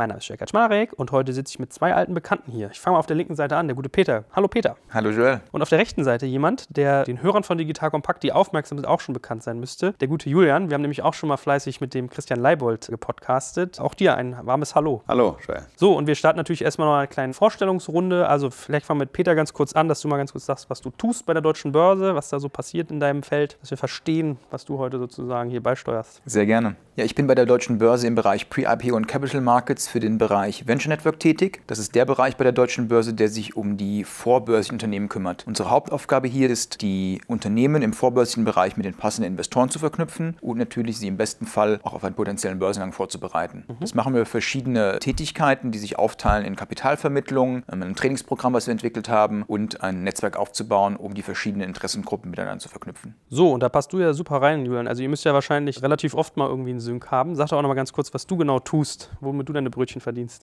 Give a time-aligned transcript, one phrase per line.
[0.00, 2.70] Mein Name ist Jörg Kaczmarek und heute sitze ich mit zwei alten Bekannten hier.
[2.72, 4.24] Ich fange mal auf der linken Seite an, der gute Peter.
[4.32, 4.76] Hallo Peter.
[4.94, 5.42] Hallo Joel.
[5.52, 8.86] Und auf der rechten Seite jemand, der den Hörern von Digital Kompakt, die aufmerksam sind,
[8.86, 9.92] auch schon bekannt sein müsste.
[10.00, 10.70] Der gute Julian.
[10.70, 13.78] Wir haben nämlich auch schon mal fleißig mit dem Christian Leibold gepodcastet.
[13.78, 15.02] Auch dir ein warmes Hallo.
[15.06, 15.66] Hallo Joel.
[15.76, 18.26] So, und wir starten natürlich erstmal noch eine kleine Vorstellungsrunde.
[18.26, 20.70] Also vielleicht fangen wir mit Peter ganz kurz an, dass du mal ganz kurz sagst,
[20.70, 23.68] was du tust bei der Deutschen Börse, was da so passiert in deinem Feld, dass
[23.68, 26.22] wir verstehen, was du heute sozusagen hier beisteuerst.
[26.24, 26.76] Sehr gerne.
[26.96, 30.18] Ja, ich bin bei der Deutschen Börse im Bereich Pre-IPO und Capital Markets für den
[30.18, 31.62] Bereich Venture Network tätig.
[31.66, 35.44] Das ist der Bereich bei der Deutschen Börse, der sich um die vorbörslichen Unternehmen kümmert.
[35.46, 40.36] Unsere Hauptaufgabe hier ist, die Unternehmen im vorbörslichen Bereich mit den passenden Investoren zu verknüpfen
[40.40, 43.64] und natürlich sie im besten Fall auch auf einen potenziellen Börsengang vorzubereiten.
[43.68, 43.76] Mhm.
[43.80, 48.66] Das machen wir über verschiedene Tätigkeiten, die sich aufteilen in Kapitalvermittlung, ähm, ein Trainingsprogramm, was
[48.66, 53.14] wir entwickelt haben und ein Netzwerk aufzubauen, um die verschiedenen Interessengruppen miteinander zu verknüpfen.
[53.28, 54.86] So, und da passt du ja super rein, Julian.
[54.86, 57.34] Also ihr müsst ja wahrscheinlich relativ oft mal irgendwie einen Sync haben.
[57.34, 60.02] Sag doch auch noch mal ganz kurz, was du genau tust, womit du deine Brötchen
[60.02, 60.42] verdienst.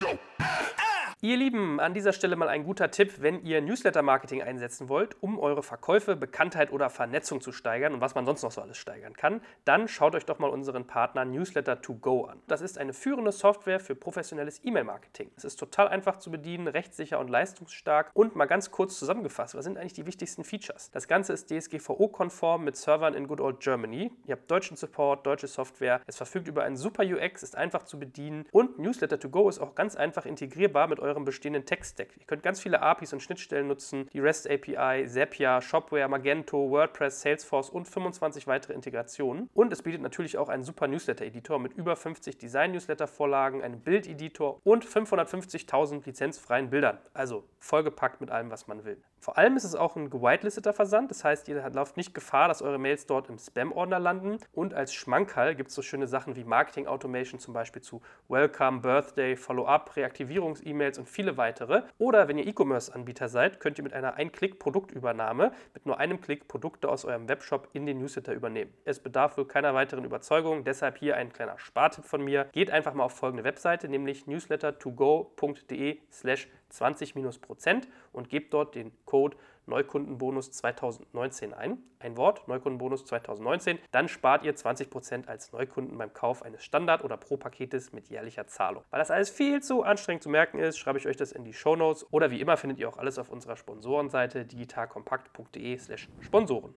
[1.25, 5.39] Ihr Lieben, an dieser Stelle mal ein guter Tipp, wenn ihr Newsletter-Marketing einsetzen wollt, um
[5.39, 9.15] eure Verkäufe, Bekanntheit oder Vernetzung zu steigern und was man sonst noch so alles steigern
[9.15, 12.43] kann, dann schaut euch doch mal unseren Partner Newsletter2Go an.
[12.47, 15.31] Das ist eine führende Software für professionelles E-Mail-Marketing.
[15.35, 19.65] Es ist total einfach zu bedienen, rechtssicher und leistungsstark und mal ganz kurz zusammengefasst, was
[19.65, 20.91] sind eigentlich die wichtigsten Features?
[20.91, 24.13] Das Ganze ist DSGVO-konform mit Servern in Good Old Germany.
[24.27, 26.03] Ihr habt deutschen Support, deutsche Software.
[26.07, 29.97] Es verfügt über einen super UX, ist einfach zu bedienen und Newsletter2Go ist auch ganz
[29.97, 32.09] einfach integrierbar mit eurem eurem bestehenden Tech-Stack.
[32.19, 37.23] Ihr könnt ganz viele APIs und Schnittstellen nutzen, die REST API, Zapier, Shopware, Magento, WordPress,
[37.23, 39.49] Salesforce und 25 weitere Integrationen.
[39.55, 44.85] Und es bietet natürlich auch einen super Newsletter-Editor mit über 50 Design-Newsletter-Vorlagen, einem Bild-Editor und
[44.85, 46.99] 550.000 lizenzfreien Bildern.
[47.13, 49.01] Also vollgepackt mit allem, was man will.
[49.25, 52.61] Vor allem ist es auch ein gewitelisteter Versand, das heißt, ihr lauft nicht Gefahr, dass
[52.61, 54.37] eure Mails dort im Spam-Ordner landen.
[54.53, 58.81] Und als Schmankerl gibt es so schöne Sachen wie Marketing Automation, zum Beispiel zu Welcome,
[58.81, 61.85] Birthday, Follow-up, Reaktivierungs-E-Mails und viele weitere.
[61.97, 66.91] Oder wenn ihr E-Commerce-Anbieter seid, könnt ihr mit einer Ein-Klick-Produktübernahme mit nur einem Klick Produkte
[66.91, 68.75] aus eurem Webshop in den Newsletter übernehmen.
[68.85, 72.45] Es bedarf wohl keiner weiteren Überzeugung, deshalb hier ein kleiner Spartipp von mir.
[72.53, 79.37] Geht einfach mal auf folgende Webseite, nämlich newsletter2go.de slash 20-Prozent und gebt dort den Code
[79.67, 81.79] Neukundenbonus 2019 ein.
[81.99, 83.79] Ein Wort, Neukundenbonus 2019.
[83.93, 88.85] Dann spart ihr 20% als Neukunden beim Kauf eines Standard- oder Pro-Paketes mit jährlicher Zahlung.
[88.91, 91.55] Weil das alles viel zu anstrengend zu merken ist, schreibe ich euch das in die
[91.55, 96.75] Show Notes oder wie immer findet ihr auch alles auf unserer Sponsorenseite digitalkompakt.de slash Sponsoren.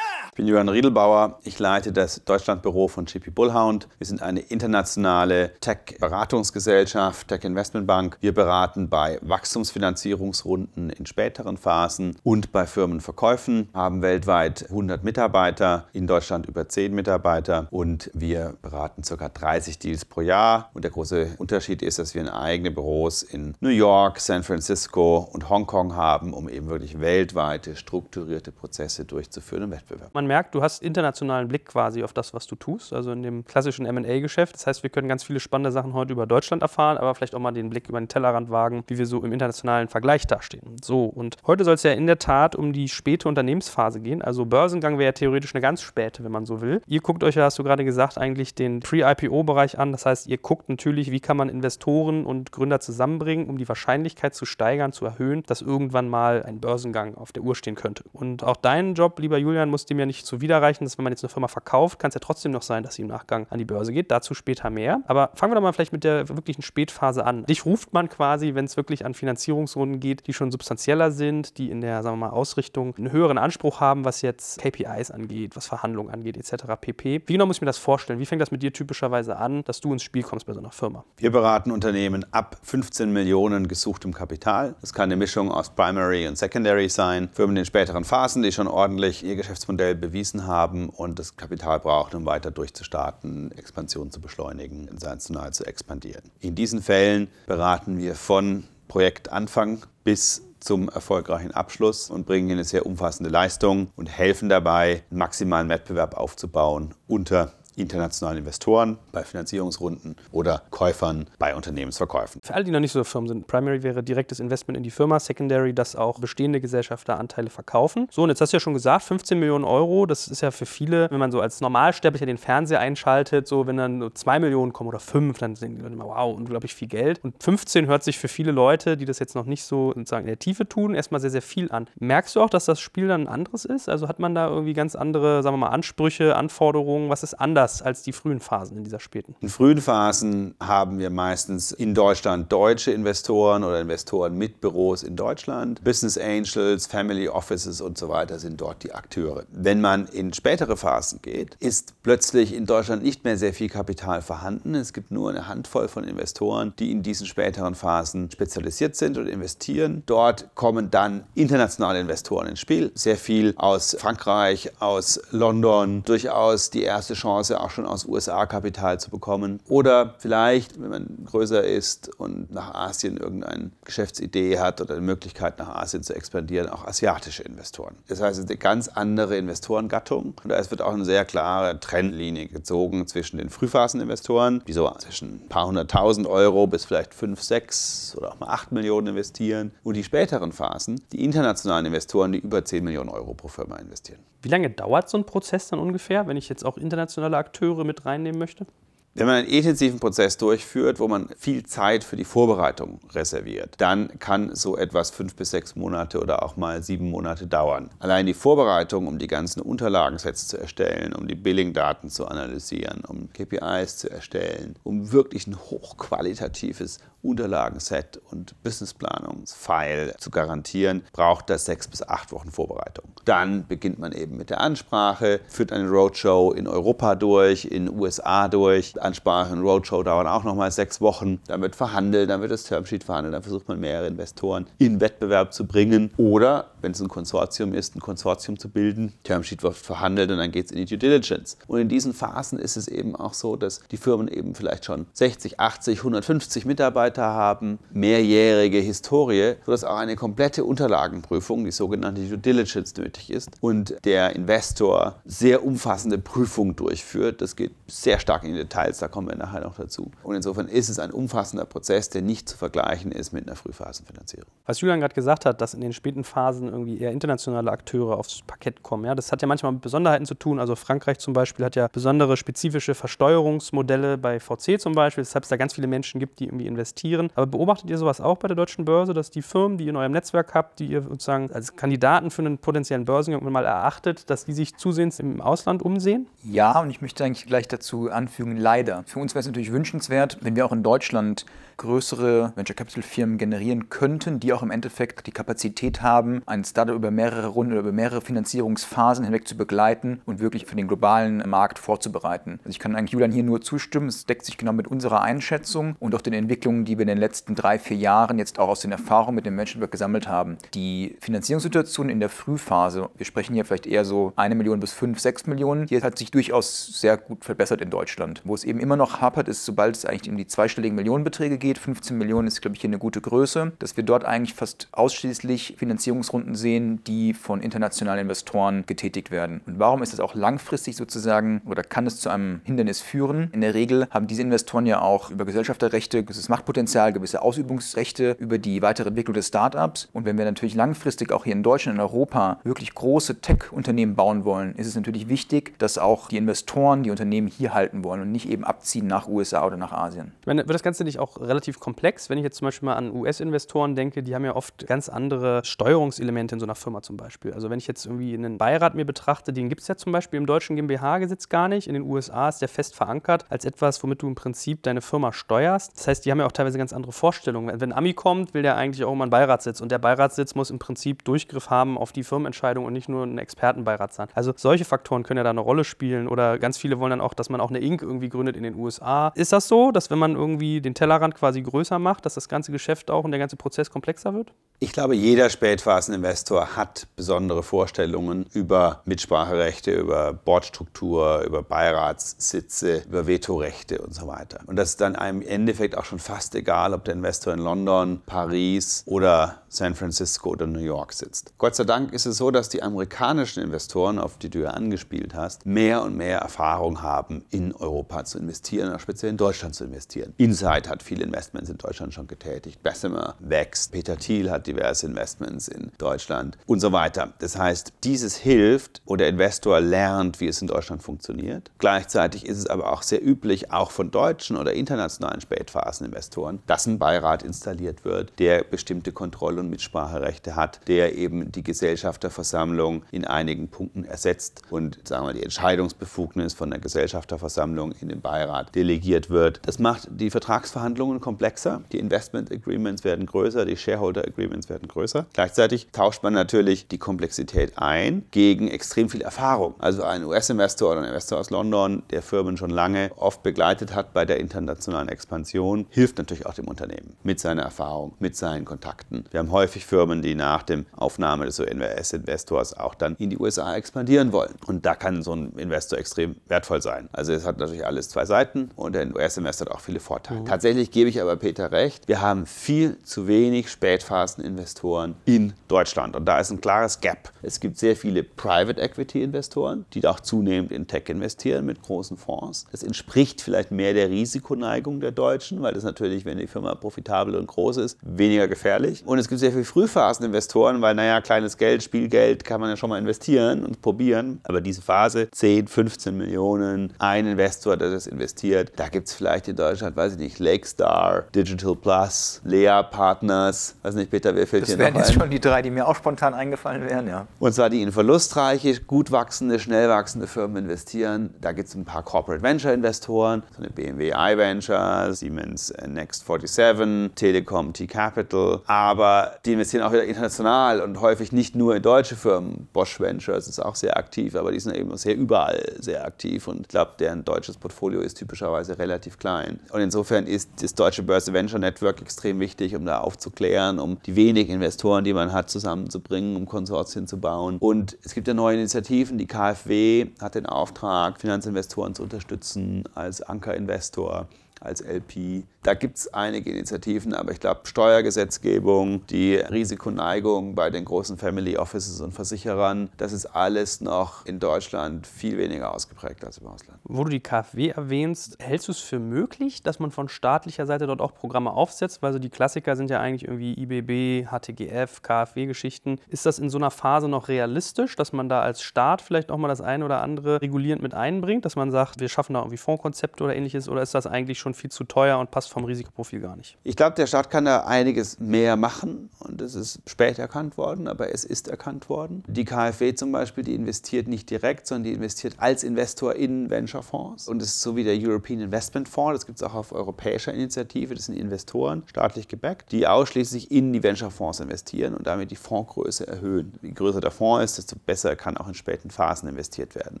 [0.32, 1.40] Ich bin Johann Riedelbauer.
[1.44, 3.86] Ich leite das Deutschlandbüro von JP Bullhound.
[3.98, 8.16] Wir sind eine internationale Tech-Beratungsgesellschaft, Tech-Investmentbank.
[8.22, 16.06] Wir beraten bei Wachstumsfinanzierungsrunden in späteren Phasen und bei Firmenverkäufen, haben weltweit 100 Mitarbeiter, in
[16.06, 19.28] Deutschland über 10 Mitarbeiter und wir beraten ca.
[19.28, 20.70] 30 Deals pro Jahr.
[20.72, 25.50] Und der große Unterschied ist, dass wir eigene Büros in New York, San Francisco und
[25.50, 30.82] Hongkong haben, um eben wirklich weltweite strukturierte Prozesse durchzuführen im Wettbewerb man merkt, du hast
[30.82, 34.54] internationalen Blick quasi auf das, was du tust, also in dem klassischen MA-Geschäft.
[34.54, 37.40] Das heißt, wir können ganz viele spannende Sachen heute über Deutschland erfahren, aber vielleicht auch
[37.40, 40.76] mal den Blick über den Tellerrand wagen, wie wir so im internationalen Vergleich dastehen.
[40.82, 44.22] So, und heute soll es ja in der Tat um die späte Unternehmensphase gehen.
[44.22, 46.82] Also Börsengang wäre ja theoretisch eine ganz späte, wenn man so will.
[46.86, 49.92] Ihr guckt euch ja, hast du gerade gesagt, eigentlich den Pre-IPO-Bereich an.
[49.92, 54.34] Das heißt, ihr guckt natürlich, wie kann man Investoren und Gründer zusammenbringen, um die Wahrscheinlichkeit
[54.34, 58.04] zu steigern, zu erhöhen, dass irgendwann mal ein Börsengang auf der Uhr stehen könnte.
[58.12, 61.12] Und auch dein Job, lieber Julian, muss dem ja nicht nicht zuwiderreichen, dass wenn man
[61.12, 63.58] jetzt eine Firma verkauft, kann es ja trotzdem noch sein, dass sie im Nachgang an
[63.58, 64.10] die Börse geht.
[64.10, 65.02] Dazu später mehr.
[65.06, 67.44] Aber fangen wir doch mal vielleicht mit der wirklichen Spätphase an.
[67.46, 71.70] Dich ruft man quasi, wenn es wirklich an Finanzierungsrunden geht, die schon substanzieller sind, die
[71.70, 75.66] in der, sagen wir mal, Ausrichtung einen höheren Anspruch haben, was jetzt KPIs angeht, was
[75.66, 76.64] Verhandlungen angeht, etc.
[76.80, 77.22] pp.
[77.26, 78.18] Wie genau muss ich mir das vorstellen?
[78.18, 80.72] Wie fängt das mit dir typischerweise an, dass du ins Spiel kommst bei so einer
[80.72, 81.04] Firma?
[81.16, 84.74] Wir beraten Unternehmen ab 15 Millionen gesuchtem Kapital.
[84.80, 87.30] Das kann eine Mischung aus Primary und Secondary sein.
[87.32, 92.16] Firmen in späteren Phasen, die schon ordentlich ihr Geschäftsmodell bewiesen haben und das Kapital brauchen,
[92.16, 96.30] um weiter durchzustarten, Expansion zu beschleunigen, international zu expandieren.
[96.40, 102.84] In diesen Fällen beraten wir von Projektanfang bis zum erfolgreichen Abschluss und bringen eine sehr
[102.84, 111.26] umfassende Leistung und helfen dabei, maximalen Wettbewerb aufzubauen unter internationalen Investoren bei Finanzierungsrunden oder Käufern
[111.38, 112.40] bei Unternehmensverkäufen.
[112.42, 115.18] Für alle, die noch nicht so Firmen sind, Primary wäre direktes Investment in die Firma,
[115.18, 118.08] Secondary, dass auch bestehende Gesellschafter Anteile verkaufen.
[118.10, 120.66] So, und jetzt hast du ja schon gesagt, 15 Millionen Euro, das ist ja für
[120.66, 124.72] viele, wenn man so als Normalsterblicher den Fernseher einschaltet, so wenn dann nur 2 Millionen
[124.72, 127.20] kommen oder 5, dann denken die Leute immer, wow, unglaublich viel Geld.
[127.24, 130.28] Und 15 hört sich für viele Leute, die das jetzt noch nicht so sozusagen in
[130.28, 131.86] der Tiefe tun, erstmal sehr, sehr viel an.
[131.98, 133.88] Merkst du auch, dass das Spiel dann ein anderes ist?
[133.88, 137.08] Also hat man da irgendwie ganz andere, sagen wir mal, Ansprüche, Anforderungen?
[137.08, 139.34] Was ist anders als die frühen Phasen in dieser späten?
[139.40, 145.16] In frühen Phasen haben wir meistens in Deutschland deutsche Investoren oder Investoren mit Büros in
[145.16, 145.82] Deutschland.
[145.84, 149.44] Business Angels, Family Offices und so weiter sind dort die Akteure.
[149.52, 154.22] Wenn man in spätere Phasen geht, ist plötzlich in Deutschland nicht mehr sehr viel Kapital
[154.22, 154.74] vorhanden.
[154.74, 159.26] Es gibt nur eine Handvoll von Investoren, die in diesen späteren Phasen spezialisiert sind und
[159.26, 160.02] investieren.
[160.06, 162.90] Dort kommen dann internationale Investoren ins Spiel.
[162.94, 168.98] Sehr viel aus Frankreich, aus London, durchaus die erste Chance auch schon aus USA Kapital
[169.00, 169.60] zu bekommen.
[169.68, 175.58] Oder vielleicht, wenn man größer ist und nach Asien irgendeine Geschäftsidee hat oder eine Möglichkeit
[175.58, 177.96] nach Asien zu expandieren, auch asiatische Investoren.
[178.08, 180.34] Das heißt, es ist eine ganz andere Investorengattung.
[180.42, 185.44] Und da wird auch eine sehr klare Trendlinie gezogen zwischen den Frühphaseninvestoren, die so zwischen
[185.44, 189.94] ein paar hunderttausend Euro bis vielleicht fünf, sechs oder auch mal acht Millionen investieren, und
[189.94, 194.20] die späteren Phasen, die internationalen Investoren, die über 10 Millionen Euro pro Firma investieren.
[194.42, 198.04] Wie lange dauert so ein Prozess dann ungefähr, wenn ich jetzt auch internationale Akteure mit
[198.04, 198.66] reinnehmen möchte?
[199.14, 204.18] Wenn man einen intensiven Prozess durchführt, wo man viel Zeit für die Vorbereitung reserviert, dann
[204.18, 207.90] kann so etwas fünf bis sechs Monate oder auch mal sieben Monate dauern.
[207.98, 213.28] Allein die Vorbereitung, um die ganzen Unterlagensets zu erstellen, um die Billing-Daten zu analysieren, um
[213.34, 221.86] KPIs zu erstellen, um wirklich ein hochqualitatives Unterlagenset und Businessplanungsfile zu garantieren, braucht das sechs
[221.86, 223.04] bis acht Wochen Vorbereitung.
[223.24, 228.48] Dann beginnt man eben mit der Ansprache, führt eine Roadshow in Europa durch, in USA
[228.48, 229.00] durch.
[229.00, 231.40] Ansprache und Roadshow dauern auch nochmal sechs Wochen.
[231.46, 235.52] Dann wird verhandelt, dann wird das Termsheet verhandelt, dann versucht man mehrere Investoren in Wettbewerb
[235.52, 236.10] zu bringen.
[236.16, 239.12] Oder, wenn es ein Konsortium ist, ein Konsortium zu bilden.
[239.22, 241.56] Termsheet wird verhandelt und dann geht es in die Due Diligence.
[241.68, 245.06] Und in diesen Phasen ist es eben auch so, dass die Firmen eben vielleicht schon
[245.12, 252.22] 60, 80, 150 Mitarbeiter Mitarbeiter haben, mehrjährige Historie, sodass auch eine komplette Unterlagenprüfung, die sogenannte
[252.22, 257.40] Due Diligence, nötig ist und der Investor sehr umfassende Prüfungen durchführt.
[257.42, 260.10] Das geht sehr stark in die Details, da kommen wir nachher noch dazu.
[260.22, 264.48] Und insofern ist es ein umfassender Prozess, der nicht zu vergleichen ist mit einer Frühphasenfinanzierung.
[264.66, 268.42] Was Julian gerade gesagt hat, dass in den späten Phasen irgendwie eher internationale Akteure aufs
[268.46, 270.58] Parkett kommen, ja, das hat ja manchmal mit Besonderheiten zu tun.
[270.58, 275.50] Also Frankreich zum Beispiel hat ja besondere spezifische Versteuerungsmodelle bei VC zum Beispiel, weshalb es
[275.50, 277.30] da ganz viele Menschen gibt, die irgendwie investieren investieren.
[277.34, 279.96] Aber beobachtet ihr sowas auch bei der deutschen Börse, dass die Firmen, die ihr in
[279.96, 284.44] eurem Netzwerk habt, die ihr sozusagen als Kandidaten für einen potenziellen Börsengang mal erachtet, dass
[284.44, 286.26] die sich zusehends im Ausland umsehen?
[286.44, 289.02] Ja, und ich möchte eigentlich gleich dazu anfügen, leider.
[289.06, 291.44] Für uns wäre es natürlich wünschenswert, wenn wir auch in Deutschland
[291.76, 296.94] größere Venture Capital Firmen generieren könnten, die auch im Endeffekt die Kapazität haben, ein Startup
[296.94, 301.42] über mehrere Runden oder über mehrere Finanzierungsphasen hinweg zu begleiten und wirklich für den globalen
[301.48, 302.58] Markt vorzubereiten.
[302.58, 304.08] Also ich kann eigentlich Julian hier nur zustimmen.
[304.08, 307.18] Es deckt sich genau mit unserer Einschätzung und auch den Entwicklungen, die wir in den
[307.18, 310.58] letzten drei, vier Jahren jetzt auch aus den Erfahrungen mit dem Venture Network gesammelt haben.
[310.74, 315.20] Die Finanzierungssituation in der Frühphase, wir sprechen hier vielleicht eher so eine Million bis fünf,
[315.20, 318.40] sechs Millionen, die hat sich durchaus sehr gut verbessert in Deutschland.
[318.44, 321.78] Wo es eben immer noch hapert, ist, sobald es eigentlich um die zweistelligen Millionenbeträge geht,
[321.78, 325.74] 15 Millionen ist, glaube ich, hier eine gute Größe, dass wir dort eigentlich fast ausschließlich
[325.78, 329.60] Finanzierungsrunden sehen, die von internationalen Investoren getätigt werden.
[329.66, 333.50] Und warum ist das auch langfristig sozusagen oder kann es zu einem Hindernis führen?
[333.52, 338.58] In der Regel haben diese Investoren ja auch über Gesellschafterrechte gewisses Machtpotenzial, gewisse Ausübungsrechte über
[338.58, 340.08] die weitere Entwicklung des Startups.
[340.12, 344.44] Und wenn wir natürlich langfristig auch hier in Deutschland, in Europa wirklich große Tech-Unternehmen bauen
[344.44, 348.32] wollen, ist es natürlich wichtig, dass auch die Investoren die Unternehmen hier halten wollen und
[348.32, 350.32] nicht eben abziehen nach USA oder nach Asien.
[350.40, 352.30] Ich meine, wird das Ganze nicht auch relativ komplex?
[352.30, 355.64] Wenn ich jetzt zum Beispiel mal an US-Investoren denke, die haben ja oft ganz andere
[355.64, 357.52] Steuerungselemente in so einer Firma zum Beispiel.
[357.52, 360.38] Also wenn ich jetzt irgendwie einen Beirat mir betrachte, den gibt es ja zum Beispiel
[360.38, 361.86] im deutschen GmbH-Gesetz gar nicht.
[361.86, 365.32] In den USA ist der fest verankert als etwas, womit du im Prinzip deine Firma
[365.32, 365.96] steuerst.
[365.96, 367.80] Das heißt, die haben ja auch teilweise ganz andere Vorstellungen.
[367.80, 370.70] Wenn ein Ami kommt, will der eigentlich auch immer einen Beiratssitz und der Beiratssitz muss
[370.70, 374.28] im Prinzip Durchgriff haben auf die Firmenentscheidung und nicht nur ein Expertenbeirat sein.
[374.34, 377.34] Also solche Faktoren können ja da eine Rolle spielen oder ganz viele wollen dann auch,
[377.34, 378.02] dass man auch eine Inc.
[378.02, 379.32] irgendwie gründet in den USA.
[379.34, 382.72] Ist das so, dass wenn man irgendwie den Tellerrand quasi größer macht, dass das ganze
[382.72, 384.52] Geschäft auch und der ganze Prozess komplexer wird?
[384.78, 394.02] Ich glaube, jeder Spätphaseninvestor hat besondere Vorstellungen über Mitspracherechte, über Boardstruktur, über Beiratssitze, über Vetorechte
[394.02, 394.60] und so weiter.
[394.66, 397.60] Und das ist dann im Endeffekt auch schon fast fast egal, ob der Investor in
[397.60, 401.54] London, Paris oder San Francisco oder New York sitzt.
[401.56, 405.34] Gott sei Dank ist es so, dass die amerikanischen Investoren, auf die du ja angespielt
[405.34, 410.34] hast, mehr und mehr Erfahrung haben, in Europa zu investieren, speziell in Deutschland zu investieren.
[410.36, 415.68] Insight hat viele Investments in Deutschland schon getätigt, Bessemer wächst, Peter Thiel hat diverse Investments
[415.68, 417.32] in Deutschland und so weiter.
[417.38, 421.70] Das heißt, dieses hilft, wo der Investor lernt, wie es in Deutschland funktioniert.
[421.78, 426.98] Gleichzeitig ist es aber auch sehr üblich, auch von deutschen oder internationalen Spätphaseninvestoren, dass ein
[426.98, 433.68] Beirat installiert wird, der bestimmte Kontrolle und Mitspracherechte hat, der eben die Gesellschafterversammlung in einigen
[433.68, 439.60] Punkten ersetzt und sagen wir, die Entscheidungsbefugnis von der Gesellschafterversammlung in den Beirat delegiert wird.
[439.64, 445.26] Das macht die Vertragsverhandlungen komplexer, die Investment Agreements werden größer, die Shareholder Agreements werden größer.
[445.32, 449.74] Gleichzeitig tauscht man natürlich die Komplexität ein gegen extrem viel Erfahrung.
[449.78, 454.12] Also ein US-Investor oder ein Investor aus London, der Firmen schon lange oft begleitet hat
[454.12, 459.24] bei der internationalen Expansion, hilft natürlich auch dem Unternehmen mit seiner Erfahrung, mit seinen Kontakten.
[459.30, 463.74] Wir haben häufig Firmen, die nach dem Aufnahme des US-Investors auch dann in die USA
[463.74, 464.54] expandieren wollen.
[464.66, 467.08] Und da kann so ein Investor extrem wertvoll sein.
[467.12, 470.40] Also es hat natürlich alles zwei Seiten und der US-Investor hat auch viele Vorteile.
[470.40, 470.46] Mhm.
[470.46, 476.16] Tatsächlich gebe ich aber Peter recht, wir haben viel zu wenig Spätphaseninvestoren in Deutschland.
[476.16, 477.32] Und da ist ein klares Gap.
[477.42, 482.66] Es gibt sehr viele Private Equity-Investoren, die auch zunehmend in Tech investieren mit großen Fonds.
[482.70, 487.36] Das entspricht vielleicht mehr der Risikoneigung der Deutschen, weil das natürlich, wenn die Firma profitabel
[487.36, 489.02] und groß ist, weniger gefährlich.
[489.06, 492.90] Und es gibt sehr viele Frühphaseninvestoren, weil, naja, kleines Geld, Spielgeld kann man ja schon
[492.90, 494.40] mal investieren und probieren.
[494.44, 499.48] Aber diese Phase, 10, 15 Millionen, ein Investor, der das investiert, da gibt es vielleicht
[499.48, 504.62] in Deutschland, weiß ich nicht, Lakestar, Digital Plus, Lea Partners, weiß nicht, Peter, wer fällt
[504.62, 504.94] das hier noch ein?
[504.94, 507.26] Das wären jetzt schon die drei, die mir auch spontan eingefallen wären, ja.
[507.38, 511.34] Und zwar die in verlustreiche, gut wachsende, schnell wachsende Firmen investieren.
[511.40, 517.14] Da gibt es ein paar Corporate Venture Investoren, so eine BMW iVenture, Siemens Next 47,
[517.14, 518.60] Telekom T-Capital.
[518.66, 522.68] Aber die investieren auch wieder international und häufig nicht nur in deutsche Firmen.
[522.72, 526.62] Bosch Ventures ist auch sehr aktiv, aber die sind eben sehr überall sehr aktiv und
[526.62, 529.60] ich glaube, deren deutsches Portfolio ist typischerweise relativ klein.
[529.70, 534.16] Und insofern ist das deutsche Börse Venture Network extrem wichtig, um da aufzuklären, um die
[534.16, 537.58] wenigen Investoren, die man hat, zusammenzubringen, um Konsortien zu bauen.
[537.58, 539.18] Und es gibt ja neue Initiativen.
[539.18, 544.28] Die KfW hat den Auftrag, Finanzinvestoren zu unterstützen als Ankerinvestor
[544.64, 545.44] als LP.
[545.62, 551.56] Da gibt es einige Initiativen, aber ich glaube, Steuergesetzgebung, die Risikoneigung bei den großen Family
[551.56, 556.80] Offices und Versicherern, das ist alles noch in Deutschland viel weniger ausgeprägt als im Ausland.
[556.82, 560.88] Wo du die KfW erwähnst, hältst du es für möglich, dass man von staatlicher Seite
[560.88, 562.02] dort auch Programme aufsetzt?
[562.02, 566.00] Weil so die Klassiker sind ja eigentlich irgendwie IBB, HTGF, KfW-Geschichten.
[566.08, 569.38] Ist das in so einer Phase noch realistisch, dass man da als Staat vielleicht auch
[569.38, 572.56] mal das eine oder andere regulierend mit einbringt, dass man sagt, wir schaffen da irgendwie
[572.56, 573.68] Fondskonzepte oder ähnliches?
[573.68, 576.58] Oder ist das eigentlich schon viel zu teuer und passt vom Risikoprofil gar nicht?
[576.62, 580.88] Ich glaube, der Staat kann da einiges mehr machen und es ist spät erkannt worden,
[580.88, 582.22] aber es ist erkannt worden.
[582.26, 587.28] Die KfW zum Beispiel, die investiert nicht direkt, sondern die investiert als Investor in Venture-Fonds
[587.28, 590.32] und es ist so wie der European Investment Fonds, das gibt es auch auf europäischer
[590.32, 595.36] Initiative, das sind Investoren, staatlich gebackt, die ausschließlich in die Venture-Fonds investieren und damit die
[595.36, 596.52] Fondsgröße erhöhen.
[596.62, 600.00] Je größer der Fonds ist, desto besser kann auch in späten Phasen investiert werden.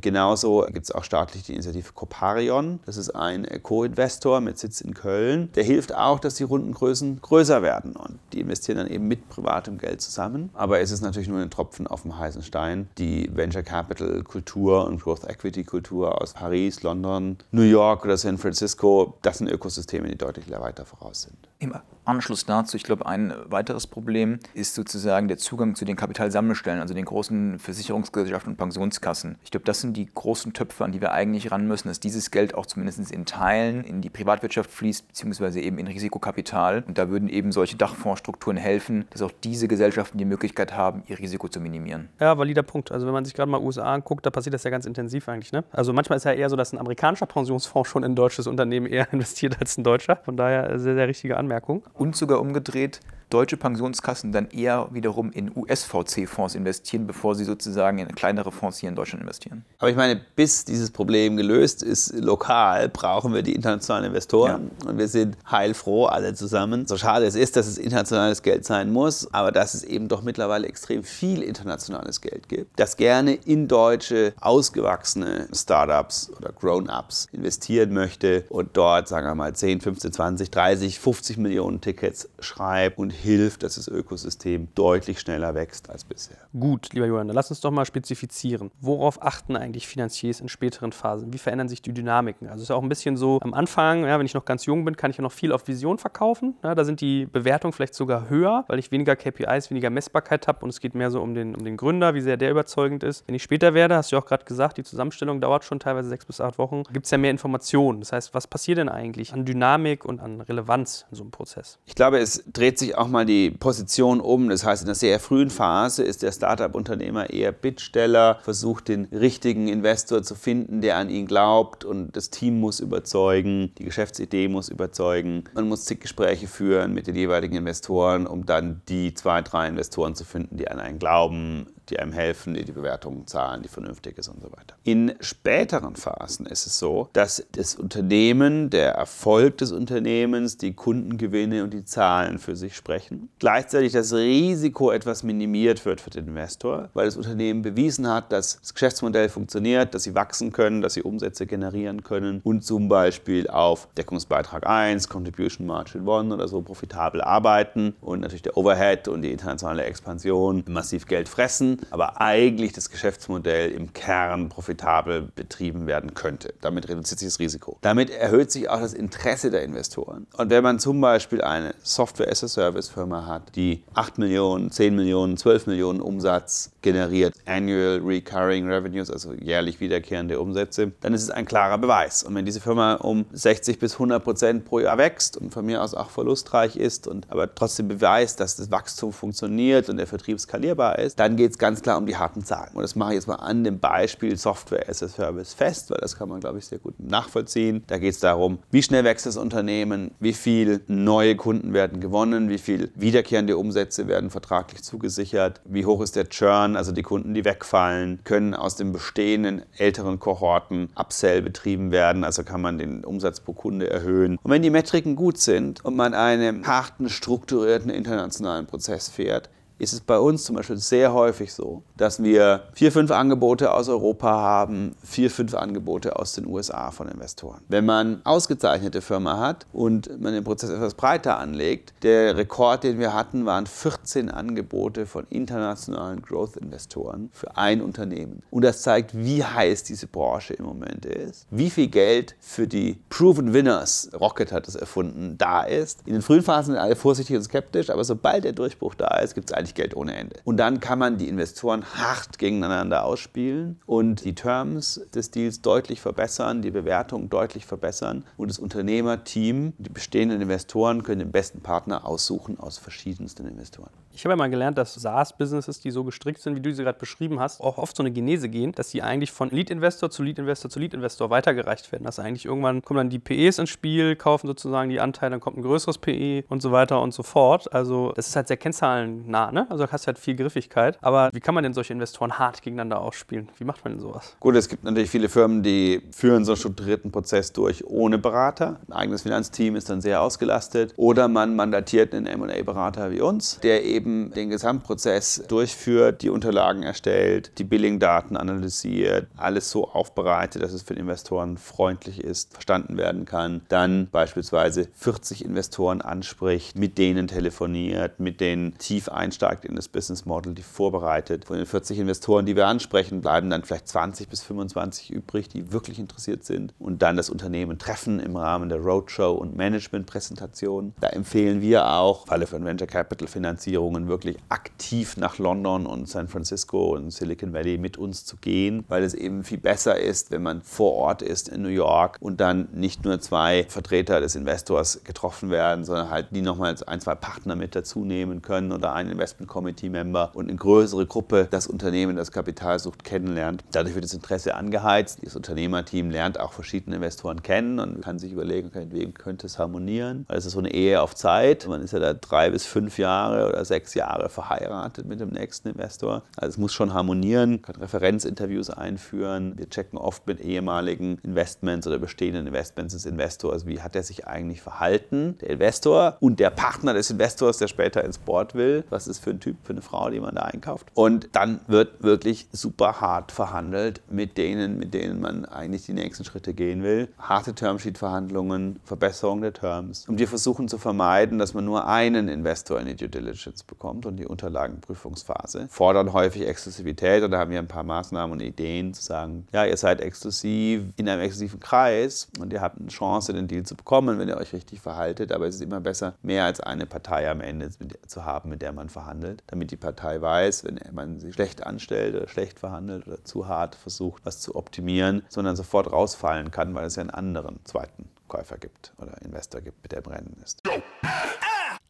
[0.00, 4.94] Genauso gibt es auch staatlich die Initiative Coparion, das ist ein Co-Investor mit Sitz in
[4.94, 5.50] Köln.
[5.54, 9.78] Der hilft auch, dass die Rundengrößen größer werden und die investieren dann eben mit privatem
[9.78, 10.50] Geld zusammen.
[10.54, 12.88] Aber es ist natürlich nur ein Tropfen auf dem heißen Stein.
[12.98, 18.38] Die Venture Capital Kultur und Growth Equity Kultur aus Paris, London, New York oder San
[18.38, 21.36] Francisco, das sind Ökosysteme, die deutlich weiter voraus sind.
[21.58, 26.80] Immer Anschluss dazu, ich glaube, ein weiteres Problem ist sozusagen der Zugang zu den Kapitalsammelstellen,
[26.80, 29.38] also den großen Versicherungsgesellschaften und Pensionskassen.
[29.42, 32.30] Ich glaube, das sind die großen Töpfe, an die wir eigentlich ran müssen, dass dieses
[32.30, 36.84] Geld auch zumindest in Teilen in die Privatwirtschaft fließt, beziehungsweise eben in Risikokapital.
[36.86, 41.18] Und da würden eben solche Dachfondsstrukturen helfen, dass auch diese Gesellschaften die Möglichkeit haben, ihr
[41.18, 42.08] Risiko zu minimieren.
[42.18, 42.90] Ja, valider Punkt.
[42.92, 45.52] Also wenn man sich gerade mal USA anguckt, da passiert das ja ganz intensiv eigentlich.
[45.52, 45.64] Ne?
[45.72, 48.86] Also manchmal ist ja eher so, dass ein amerikanischer Pensionsfonds schon in ein deutsches Unternehmen
[48.86, 50.16] eher investiert als ein deutscher.
[50.24, 53.00] Von daher sehr, sehr richtige Anmerkung und sogar umgedreht
[53.34, 58.88] deutsche Pensionskassen dann eher wiederum in US-VC-Fonds investieren, bevor sie sozusagen in kleinere Fonds hier
[58.88, 59.64] in Deutschland investieren.
[59.78, 64.70] Aber ich meine, bis dieses Problem gelöst ist, lokal, brauchen wir die internationalen Investoren.
[64.82, 64.90] Ja.
[64.90, 66.86] Und wir sind heilfroh, alle zusammen.
[66.86, 70.22] So schade es ist, dass es internationales Geld sein muss, aber dass es eben doch
[70.22, 77.92] mittlerweile extrem viel internationales Geld gibt, das gerne in deutsche, ausgewachsene Startups oder Grown-ups investieren
[77.92, 83.10] möchte und dort, sagen wir mal, 10, 15, 20, 30, 50 Millionen Tickets schreibt und
[83.24, 86.36] hilft, dass das Ökosystem deutlich schneller wächst als bisher.
[86.58, 88.70] Gut, lieber Johann, dann lass uns doch mal spezifizieren.
[88.80, 91.32] Worauf achten eigentlich Finanziers in späteren Phasen?
[91.32, 92.48] Wie verändern sich die Dynamiken?
[92.48, 94.66] Also es ist ja auch ein bisschen so, am Anfang, ja, wenn ich noch ganz
[94.66, 96.54] jung bin, kann ich ja noch viel auf Vision verkaufen.
[96.62, 100.60] Ja, da sind die Bewertungen vielleicht sogar höher, weil ich weniger KPIs, weniger Messbarkeit habe
[100.60, 103.26] und es geht mehr so um den, um den Gründer, wie sehr der überzeugend ist.
[103.26, 106.08] Wenn ich später werde, hast du ja auch gerade gesagt, die Zusammenstellung dauert schon teilweise
[106.08, 108.00] sechs bis acht Wochen, gibt es ja mehr Informationen.
[108.00, 111.78] Das heißt, was passiert denn eigentlich an Dynamik und an Relevanz in so einem Prozess?
[111.86, 114.50] Ich glaube, es dreht sich auch mal die Position um.
[114.50, 119.68] Das heißt, in einer sehr frühen Phase ist der Startup-Unternehmer eher Bittsteller, versucht den richtigen
[119.68, 124.68] Investor zu finden, der an ihn glaubt und das Team muss überzeugen, die Geschäftsidee muss
[124.68, 125.44] überzeugen.
[125.54, 130.14] Man muss zig Gespräche führen mit den jeweiligen Investoren, um dann die zwei, drei Investoren
[130.14, 134.18] zu finden, die an einen glauben, die einem helfen, die die Bewertungen zahlen, die vernünftig
[134.18, 134.76] ist und so weiter.
[134.84, 141.64] In späteren Phasen ist es so, dass das Unternehmen, der Erfolg des Unternehmens, die Kundengewinne
[141.64, 143.28] und die Zahlen für sich sprechen.
[143.38, 148.60] Gleichzeitig das Risiko etwas minimiert wird für den Investor, weil das Unternehmen bewiesen hat, dass
[148.60, 153.48] das Geschäftsmodell funktioniert, dass sie wachsen können, dass sie Umsätze generieren können und zum Beispiel
[153.48, 159.22] auf Deckungsbeitrag 1, Contribution Margin 1 oder so profitabel arbeiten und natürlich der Overhead und
[159.22, 166.14] die internationale Expansion massiv Geld fressen aber eigentlich das Geschäftsmodell im Kern profitabel betrieben werden
[166.14, 166.54] könnte.
[166.60, 167.78] Damit reduziert sich das Risiko.
[167.80, 170.26] Damit erhöht sich auch das Interesse der Investoren.
[170.36, 176.00] Und wenn man zum Beispiel eine Software-as-a-Service-Firma hat, die 8 Millionen, 10 Millionen, 12 Millionen
[176.00, 182.22] Umsatz generiert, Annual Recurring Revenues, also jährlich wiederkehrende Umsätze, dann ist es ein klarer Beweis.
[182.22, 185.82] Und wenn diese Firma um 60 bis 100 Prozent pro Jahr wächst und von mir
[185.82, 190.40] aus auch verlustreich ist und aber trotzdem beweist, dass das Wachstum funktioniert und der Vertrieb
[190.40, 192.74] skalierbar ist, dann geht es ganz klar um die harten Zahlen.
[192.74, 195.96] Und das mache ich jetzt mal an dem Beispiel Software as a Service fest, weil
[195.98, 197.82] das kann man, glaube ich, sehr gut nachvollziehen.
[197.86, 202.50] Da geht es darum, wie schnell wächst das Unternehmen, wie viele neue Kunden werden gewonnen,
[202.50, 207.32] wie viele wiederkehrende Umsätze werden vertraglich zugesichert, wie hoch ist der Churn, also die Kunden,
[207.32, 213.06] die wegfallen, können aus den bestehenden älteren Kohorten Upsell betrieben werden, also kann man den
[213.06, 214.38] Umsatz pro Kunde erhöhen.
[214.42, 219.92] Und wenn die Metriken gut sind und man einen harten, strukturierten internationalen Prozess fährt, ist
[219.92, 224.28] es bei uns zum Beispiel sehr häufig so, dass wir vier, fünf Angebote aus Europa
[224.28, 227.60] haben, vier, fünf Angebote aus den USA von Investoren.
[227.68, 232.98] Wenn man ausgezeichnete Firma hat und man den Prozess etwas breiter anlegt, der Rekord, den
[232.98, 238.42] wir hatten, waren 14 Angebote von internationalen Growth-Investoren für ein Unternehmen.
[238.50, 242.98] Und das zeigt, wie heiß diese Branche im Moment ist, wie viel Geld für die
[243.10, 246.00] Proven Winners, Rocket hat es erfunden, da ist.
[246.06, 249.34] In den frühen Phasen sind alle vorsichtig und skeptisch, aber sobald der Durchbruch da ist,
[249.34, 250.36] gibt es eigentlich Geld ohne Ende.
[250.44, 256.00] Und dann kann man die Investoren hart gegeneinander ausspielen und die Terms des Deals deutlich
[256.00, 262.06] verbessern, die Bewertung deutlich verbessern und das Unternehmerteam, die bestehenden Investoren können den besten Partner
[262.06, 263.90] aussuchen aus verschiedensten Investoren.
[264.16, 266.98] Ich habe ja mal gelernt, dass SaaS-Businesses, die so gestrickt sind, wie du sie gerade
[266.98, 270.70] beschrieben hast, auch oft so eine Genese gehen, dass sie eigentlich von Lead-Investor zu Lead-Investor
[270.70, 272.04] zu Lead-Investor weitergereicht werden.
[272.04, 275.56] Dass eigentlich irgendwann kommen dann die PEs ins Spiel, kaufen sozusagen die Anteile, dann kommt
[275.56, 277.72] ein größeres PE und so weiter und so fort.
[277.74, 279.66] Also das ist halt sehr kennzahlennah, ne?
[279.68, 280.96] Also du hast halt viel Griffigkeit.
[281.02, 283.48] Aber wie kann man denn solche Investoren hart gegeneinander ausspielen?
[283.58, 284.36] Wie macht man denn sowas?
[284.38, 288.78] Gut, es gibt natürlich viele Firmen, die führen so einen strukturierten Prozess durch ohne Berater.
[288.86, 290.94] Ein eigenes Finanzteam ist dann sehr ausgelastet.
[290.96, 296.82] Oder man mandatiert einen M&A-Berater wie uns, der eben eben den Gesamtprozess durchführt, die Unterlagen
[296.82, 302.96] erstellt, die Billing-Daten analysiert, alles so aufbereitet, dass es für den Investoren freundlich ist, verstanden
[302.96, 303.62] werden kann.
[303.68, 310.26] Dann beispielsweise 40 Investoren anspricht, mit denen telefoniert, mit denen tief einsteigt in das Business
[310.26, 311.46] Model, die vorbereitet.
[311.46, 315.72] Von den 40 Investoren, die wir ansprechen, bleiben dann vielleicht 20 bis 25 übrig, die
[315.72, 320.94] wirklich interessiert sind und dann das Unternehmen treffen im Rahmen der Roadshow und Management-Präsentation.
[321.00, 326.08] Da empfehlen wir auch, Falle von Venture Capital Finanzierung Unternehmungen wirklich aktiv nach London und
[326.08, 330.30] San Francisco und Silicon Valley mit uns zu gehen, weil es eben viel besser ist,
[330.30, 334.34] wenn man vor Ort ist in New York und dann nicht nur zwei Vertreter des
[334.34, 338.94] Investors getroffen werden, sondern halt die nochmal ein, zwei Partner mit dazu nehmen können oder
[338.94, 343.64] ein Investment Committee Member und eine größere Gruppe das Unternehmen, das Kapital sucht, kennenlernt.
[343.72, 345.20] Dadurch wird das Interesse angeheizt.
[345.22, 349.58] Das Unternehmerteam lernt auch verschiedene Investoren kennen und kann sich überlegen, mit wem könnte es
[349.58, 350.24] harmonieren.
[350.28, 351.66] Weil es ist so eine Ehe auf Zeit.
[351.68, 355.28] Man ist ja da drei bis fünf Jahre oder sechs sechs Jahre verheiratet mit dem
[355.28, 356.22] nächsten Investor.
[356.36, 359.58] Also es muss schon harmonieren, kann Referenzinterviews einführen.
[359.58, 364.26] Wir checken oft mit ehemaligen Investments oder bestehenden Investments des Investors, wie hat er sich
[364.26, 368.84] eigentlich verhalten, der Investor und der Partner des Investors, der später ins Board will.
[368.88, 370.86] Was ist für einen Typ, für eine Frau, die man da einkauft.
[370.94, 376.24] Und dann wird wirklich super hart verhandelt mit denen, mit denen man eigentlich die nächsten
[376.24, 377.08] Schritte gehen will.
[377.18, 380.08] Harte Termsheet-Verhandlungen, Verbesserung der Terms.
[380.08, 384.06] Und wir versuchen zu vermeiden, dass man nur einen Investor in die Due Diligence bekommt
[384.06, 385.66] und die Unterlagenprüfungsphase.
[385.68, 389.64] Fordern häufig Exklusivität und da haben wir ein paar Maßnahmen und Ideen zu sagen, ja,
[389.64, 393.74] ihr seid exklusiv in einem exklusiven Kreis und ihr habt eine Chance, den Deal zu
[393.74, 395.32] bekommen, wenn ihr euch richtig verhaltet.
[395.32, 397.68] Aber es ist immer besser, mehr als eine Partei am Ende
[398.06, 402.14] zu haben, mit der man verhandelt, damit die Partei weiß, wenn man sich schlecht anstellt
[402.14, 406.86] oder schlecht verhandelt oder zu hart versucht, was zu optimieren, sondern sofort rausfallen kann, weil
[406.86, 410.62] es ja einen anderen zweiten Käufer gibt oder Investor gibt, mit der im Rennen ist.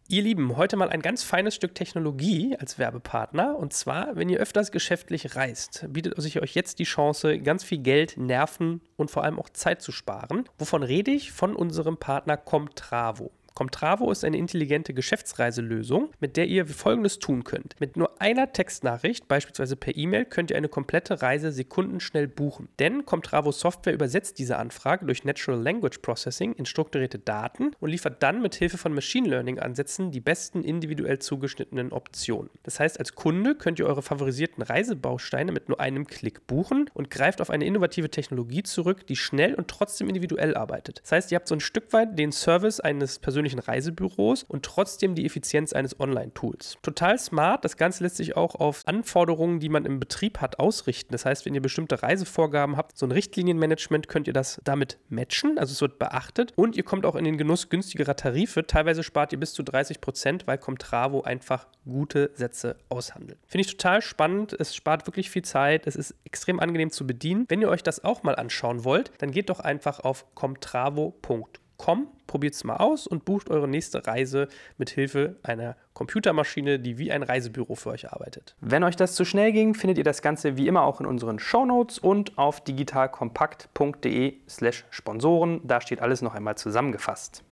[0.07, 3.57] Ihr Lieben, heute mal ein ganz feines Stück Technologie als Werbepartner.
[3.57, 7.79] Und zwar, wenn ihr öfters geschäftlich reist, bietet sich euch jetzt die Chance, ganz viel
[7.79, 10.47] Geld, Nerven und vor allem auch Zeit zu sparen.
[10.59, 11.33] Wovon rede ich?
[11.33, 13.33] Von unserem Partner Comtravo.
[13.55, 17.77] Comtravo ist eine intelligente Geschäftsreiselösung, mit der ihr folgendes tun könnt.
[17.79, 22.69] Mit nur einer Textnachricht, beispielsweise per E-Mail, könnt ihr eine komplette Reise sekundenschnell buchen.
[22.81, 28.25] Denn Comtravo Software übersetzt diese Anfrage durch Natural Language Processing in strukturierte Daten und liefert
[28.25, 32.51] dann mit Hilfe von Machine Learning Ansätzen die besten individuell zugeschnittenen Optionen.
[32.65, 37.09] Das heißt, als Kunde könnt ihr eure favorisierten Reisebausteine mit nur einem Klick buchen und
[37.09, 41.03] greift auf eine innovative Technologie zurück, die schnell und trotzdem individuell arbeitet.
[41.05, 44.65] Das heißt, ihr habt so ein Stück weit den Service eines persönlichen persönlichen Reisebüros und
[44.65, 46.79] trotzdem die Effizienz eines Online-Tools.
[46.83, 47.65] Total smart.
[47.65, 51.13] Das Ganze lässt sich auch auf Anforderungen, die man im Betrieb hat, ausrichten.
[51.13, 55.59] Das heißt, wenn ihr bestimmte Reisevorgaben habt, so ein Richtlinienmanagement, könnt ihr das damit matchen.
[55.59, 58.67] Also es wird beachtet und ihr kommt auch in den Genuss günstigerer Tarife.
[58.67, 63.39] Teilweise spart ihr bis zu 30 Prozent, weil Comtravo einfach gute Sätze aushandelt.
[63.47, 64.57] Finde ich total spannend.
[64.59, 65.87] Es spart wirklich viel Zeit.
[65.87, 67.45] Es ist extrem angenehm zu bedienen.
[67.49, 72.07] Wenn ihr euch das auch mal anschauen wollt, dann geht doch einfach auf comtravo.com Com,
[72.27, 77.13] probiert es mal aus und bucht eure nächste Reise mit Hilfe einer Computermaschine, die wie
[77.13, 78.57] ein Reisebüro für euch arbeitet.
[78.61, 81.39] Wenn euch das zu schnell ging, findet ihr das Ganze wie immer auch in unseren
[81.39, 85.61] Shownotes und auf digitalkompakt.de/slash Sponsoren.
[85.65, 87.45] Da steht alles noch einmal zusammengefasst.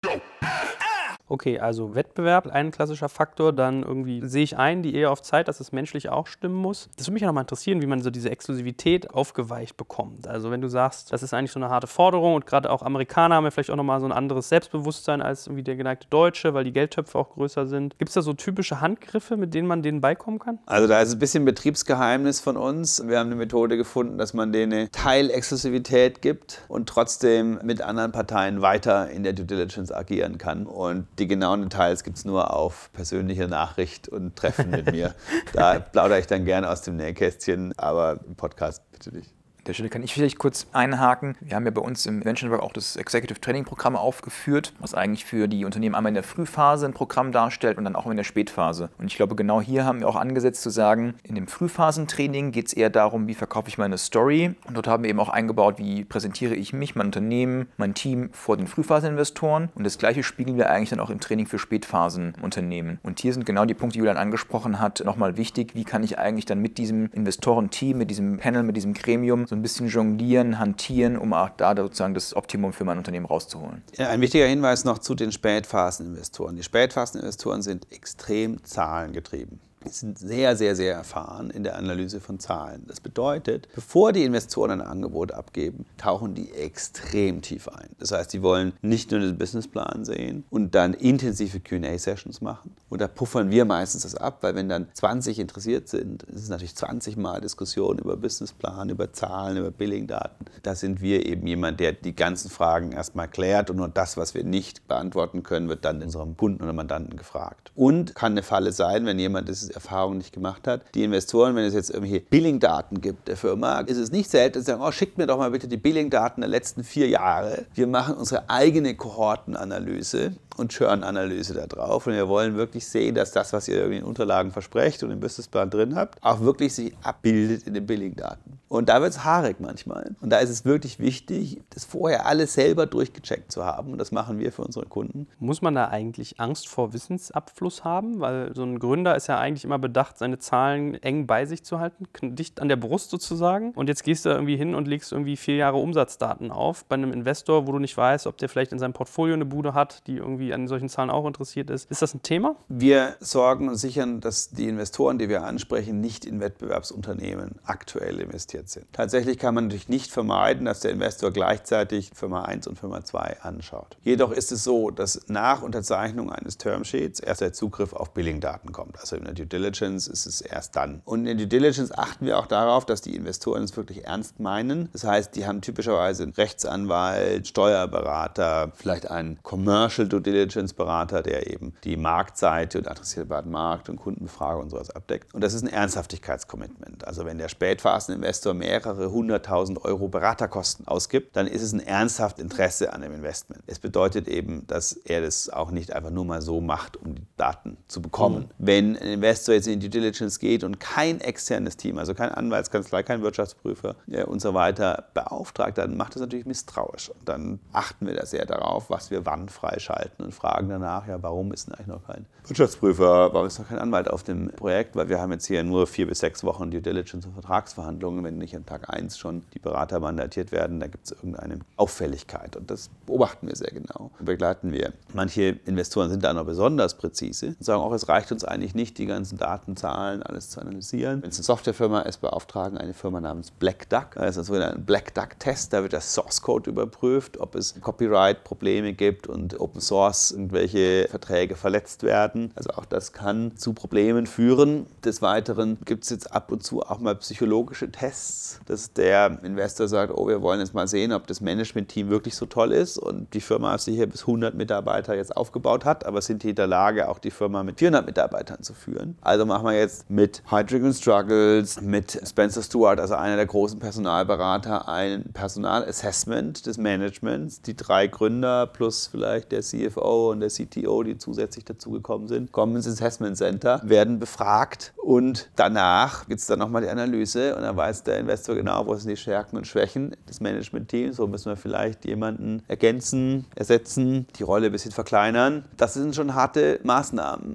[1.33, 3.55] Okay, also Wettbewerb, ein klassischer Faktor.
[3.55, 6.91] Dann irgendwie sehe ich ein, die Ehe auf Zeit, dass es menschlich auch stimmen muss.
[6.99, 10.29] Das würde mich ja nochmal interessieren, wie man so diese Exklusivität aufgeweicht bekommt.
[10.29, 13.37] Also wenn du sagst, das ist eigentlich so eine harte Forderung und gerade auch Amerikaner
[13.37, 16.65] haben ja vielleicht auch nochmal so ein anderes Selbstbewusstsein als irgendwie der geneigte Deutsche, weil
[16.65, 17.99] die Geldtöpfe auch größer sind.
[17.99, 20.59] Gibt es da so typische Handgriffe, mit denen man denen beikommen kann?
[20.67, 23.03] Also da ist ein bisschen Betriebsgeheimnis von uns.
[23.09, 28.61] Wir haben eine Methode gefunden, dass man denen Teilexklusivität gibt und trotzdem mit anderen Parteien
[28.61, 30.67] weiter in der Due Diligence agieren kann.
[30.67, 35.15] Und die genauen Details gibt es nur auf persönliche Nachricht und Treffen mit mir.
[35.53, 39.31] Da plaudere ich dann gerne aus dem Nähkästchen, aber im Podcast bitte nicht.
[39.63, 41.37] An der Stelle kann ich vielleicht kurz einhaken.
[41.41, 44.93] Wir haben ja bei uns im Venture Network auch das Executive Training Programm aufgeführt, was
[44.93, 48.17] eigentlich für die Unternehmen einmal in der Frühphase ein Programm darstellt und dann auch in
[48.17, 48.91] der Spätphase.
[48.99, 52.67] Und ich glaube, genau hier haben wir auch angesetzt zu sagen, in dem Frühphasentraining geht
[52.67, 54.57] es eher darum, wie verkaufe ich meine Story.
[54.67, 58.31] Und dort haben wir eben auch eingebaut, wie präsentiere ich mich, mein Unternehmen, mein Team
[58.33, 59.69] vor den Frühphaseninvestoren.
[59.77, 62.99] Und das gleiche spiegeln wir eigentlich dann auch im Training für Spätphasenunternehmen.
[63.05, 65.77] Und hier sind genau die Punkte, die Julian angesprochen hat, nochmal wichtig.
[65.77, 69.57] Wie kann ich eigentlich dann mit diesem Investorenteam, mit diesem Panel, mit diesem Gremium so
[69.57, 73.83] ein bisschen jonglieren, hantieren, um auch da sozusagen das Optimum für mein Unternehmen rauszuholen.
[73.99, 76.57] Ein wichtiger Hinweis noch zu den Spätphaseninvestoren.
[76.57, 79.61] Die Spätphaseninvestoren sind extrem zahlengetrieben.
[79.87, 82.85] Sind sehr, sehr, sehr erfahren in der Analyse von Zahlen.
[82.87, 87.89] Das bedeutet, bevor die Investoren ein Angebot abgeben, tauchen die extrem tief ein.
[87.99, 92.75] Das heißt, die wollen nicht nur den Businessplan sehen und dann intensive QA-Sessions machen.
[92.89, 96.49] Und da puffern wir meistens das ab, weil wenn dann 20 interessiert sind, ist es
[96.49, 100.47] natürlich 20 Mal Diskussion über Businessplan, über Zahlen, über Billing-Daten.
[100.63, 104.35] Da sind wir eben jemand, der die ganzen Fragen erstmal klärt und nur das, was
[104.35, 107.73] wir nicht beantworten können, wird dann unserem Kunden oder Mandanten gefragt.
[107.75, 110.83] Und kann eine Falle sein, wenn jemand das Erfahrung nicht gemacht hat.
[110.95, 114.65] Die Investoren, wenn es jetzt irgendwelche Billing-Daten gibt der Firma, ist es nicht selten, dass
[114.65, 117.67] sie sagen, oh, schickt mir doch mal bitte die Billing-Daten der letzten vier Jahre.
[117.75, 122.07] Wir machen unsere eigene Kohortenanalyse und Churn-Analyse da drauf.
[122.07, 125.21] Und wir wollen wirklich sehen, dass das, was ihr irgendwie in Unterlagen versprecht und im
[125.21, 128.59] Businessplan drin habt, auch wirklich sich abbildet in den Billing-Daten.
[128.73, 130.17] Und da wird es haarig manchmal.
[130.23, 133.93] Und da ist es wirklich wichtig, das vorher alles selber durchgecheckt zu haben.
[133.93, 135.27] Und das machen wir für unsere Kunden.
[135.39, 138.21] Muss man da eigentlich Angst vor Wissensabfluss haben?
[138.21, 141.81] Weil so ein Gründer ist ja eigentlich immer bedacht, seine Zahlen eng bei sich zu
[141.81, 143.73] halten, dicht an der Brust sozusagen.
[143.73, 147.13] Und jetzt gehst du irgendwie hin und legst irgendwie vier Jahre Umsatzdaten auf bei einem
[147.13, 150.17] Investor, wo du nicht weißt, ob der vielleicht in seinem Portfolio eine Bude hat, die
[150.17, 151.91] irgendwie an solchen Zahlen auch interessiert ist.
[151.91, 152.57] Ist das ein Thema?
[152.69, 158.62] Wir sorgen und sichern, dass die Investoren, die wir ansprechen, nicht in Wettbewerbsunternehmen aktuell investiert
[158.63, 158.93] investiert sind.
[158.93, 163.43] Tatsächlich kann man natürlich nicht vermeiden, dass der Investor gleichzeitig Firma 1 und Firma 2
[163.43, 163.97] anschaut.
[164.03, 168.99] Jedoch ist es so, dass nach Unterzeichnung eines Termsheets erst der Zugriff auf Billing-Daten kommt.
[169.01, 171.03] Also in der Due Diligence ist es erst dann.
[171.05, 174.41] Und in der Due Diligence achten wir auch darauf, dass die Investoren es wirklich ernst
[174.41, 174.89] meinen.
[174.93, 181.51] Das heißt, die haben typischerweise einen Rechtsanwalt, Steuerberater, vielleicht einen Commercial Due Diligence Berater, der
[181.51, 185.35] eben die Marktseite und adressierbaren Markt und Kundenbefragung und sowas abdeckt.
[185.35, 187.07] Und das ist ein Ernsthaftigkeitscommitment.
[187.07, 192.93] Also wenn der Spätphaseninvestor mehrere hunderttausend Euro Beraterkosten ausgibt, dann ist es ein ernsthaft Interesse
[192.93, 193.63] an dem Investment.
[193.67, 197.27] Es bedeutet eben, dass er das auch nicht einfach nur mal so macht, um die
[197.43, 198.45] Daten zu bekommen.
[198.59, 198.67] Mhm.
[198.67, 202.31] Wenn ein Investor jetzt in die Due Diligence geht und kein externes Team, also kein
[202.31, 207.11] Anwaltskanzlei, kein Wirtschaftsprüfer ja, und so weiter beauftragt, dann macht das natürlich misstrauisch.
[207.11, 211.21] Und dann achten wir da sehr darauf, was wir wann freischalten und fragen danach, ja,
[211.21, 214.95] warum ist denn eigentlich noch kein Wirtschaftsprüfer, warum ist noch kein Anwalt auf dem Projekt?
[214.95, 218.23] Weil wir haben jetzt hier nur vier bis sechs Wochen Due Diligence und Vertragsverhandlungen.
[218.23, 222.55] Wenn nicht an Tag 1 schon die Berater mandatiert werden, da gibt es irgendeine Auffälligkeit.
[222.55, 224.93] Und das beobachten wir sehr genau und begleiten wir.
[225.13, 228.99] Manche Investoren sind da noch besonders präzise und sagen auch, es reicht uns eigentlich nicht,
[228.99, 231.23] die ganzen Datenzahlen, alles zu analysieren.
[231.23, 234.13] Wenn es eine Softwarefirma ist, beauftragen eine Firma namens Black Duck.
[234.15, 238.93] Das ist ein Black Duck Test, da wird der Source Code überprüft, ob es Copyright-Probleme
[238.93, 242.53] gibt und Open Source irgendwelche Verträge verletzt werden.
[242.55, 244.87] Also auch das kann zu Problemen führen.
[245.05, 249.89] Des Weiteren gibt es jetzt ab und zu auch mal psychologische Tests, dass der Investor
[249.89, 253.33] sagt, oh, wir wollen jetzt mal sehen, ob das Management-Team wirklich so toll ist und
[253.35, 257.09] die Firma sicher bis 100 Mitarbeiter jetzt aufgebaut hat, aber sind die in der Lage,
[257.13, 259.19] auch die Firma mit 400 Mitarbeitern zu führen.
[259.21, 264.89] Also machen wir jetzt mit Hydrogen Struggles, mit Spencer Stewart, also einer der großen Personalberater,
[264.89, 267.61] ein Personalassessment des Managements.
[267.61, 272.77] Die drei Gründer plus vielleicht der CFO und der CTO, die zusätzlich dazugekommen sind, kommen
[272.77, 277.77] ins Assessment Center, werden befragt und danach gibt es dann nochmal die Analyse und dann
[277.77, 281.17] weiß der Investor genau, wo sind die Stärken und Schwächen des Management-Teams.
[281.17, 285.65] So müssen wir vielleicht jemanden ergänzen, ersetzen, die Rolle ein bisschen verkleinern.
[285.77, 287.02] Das sind schon harte Maßnahmen.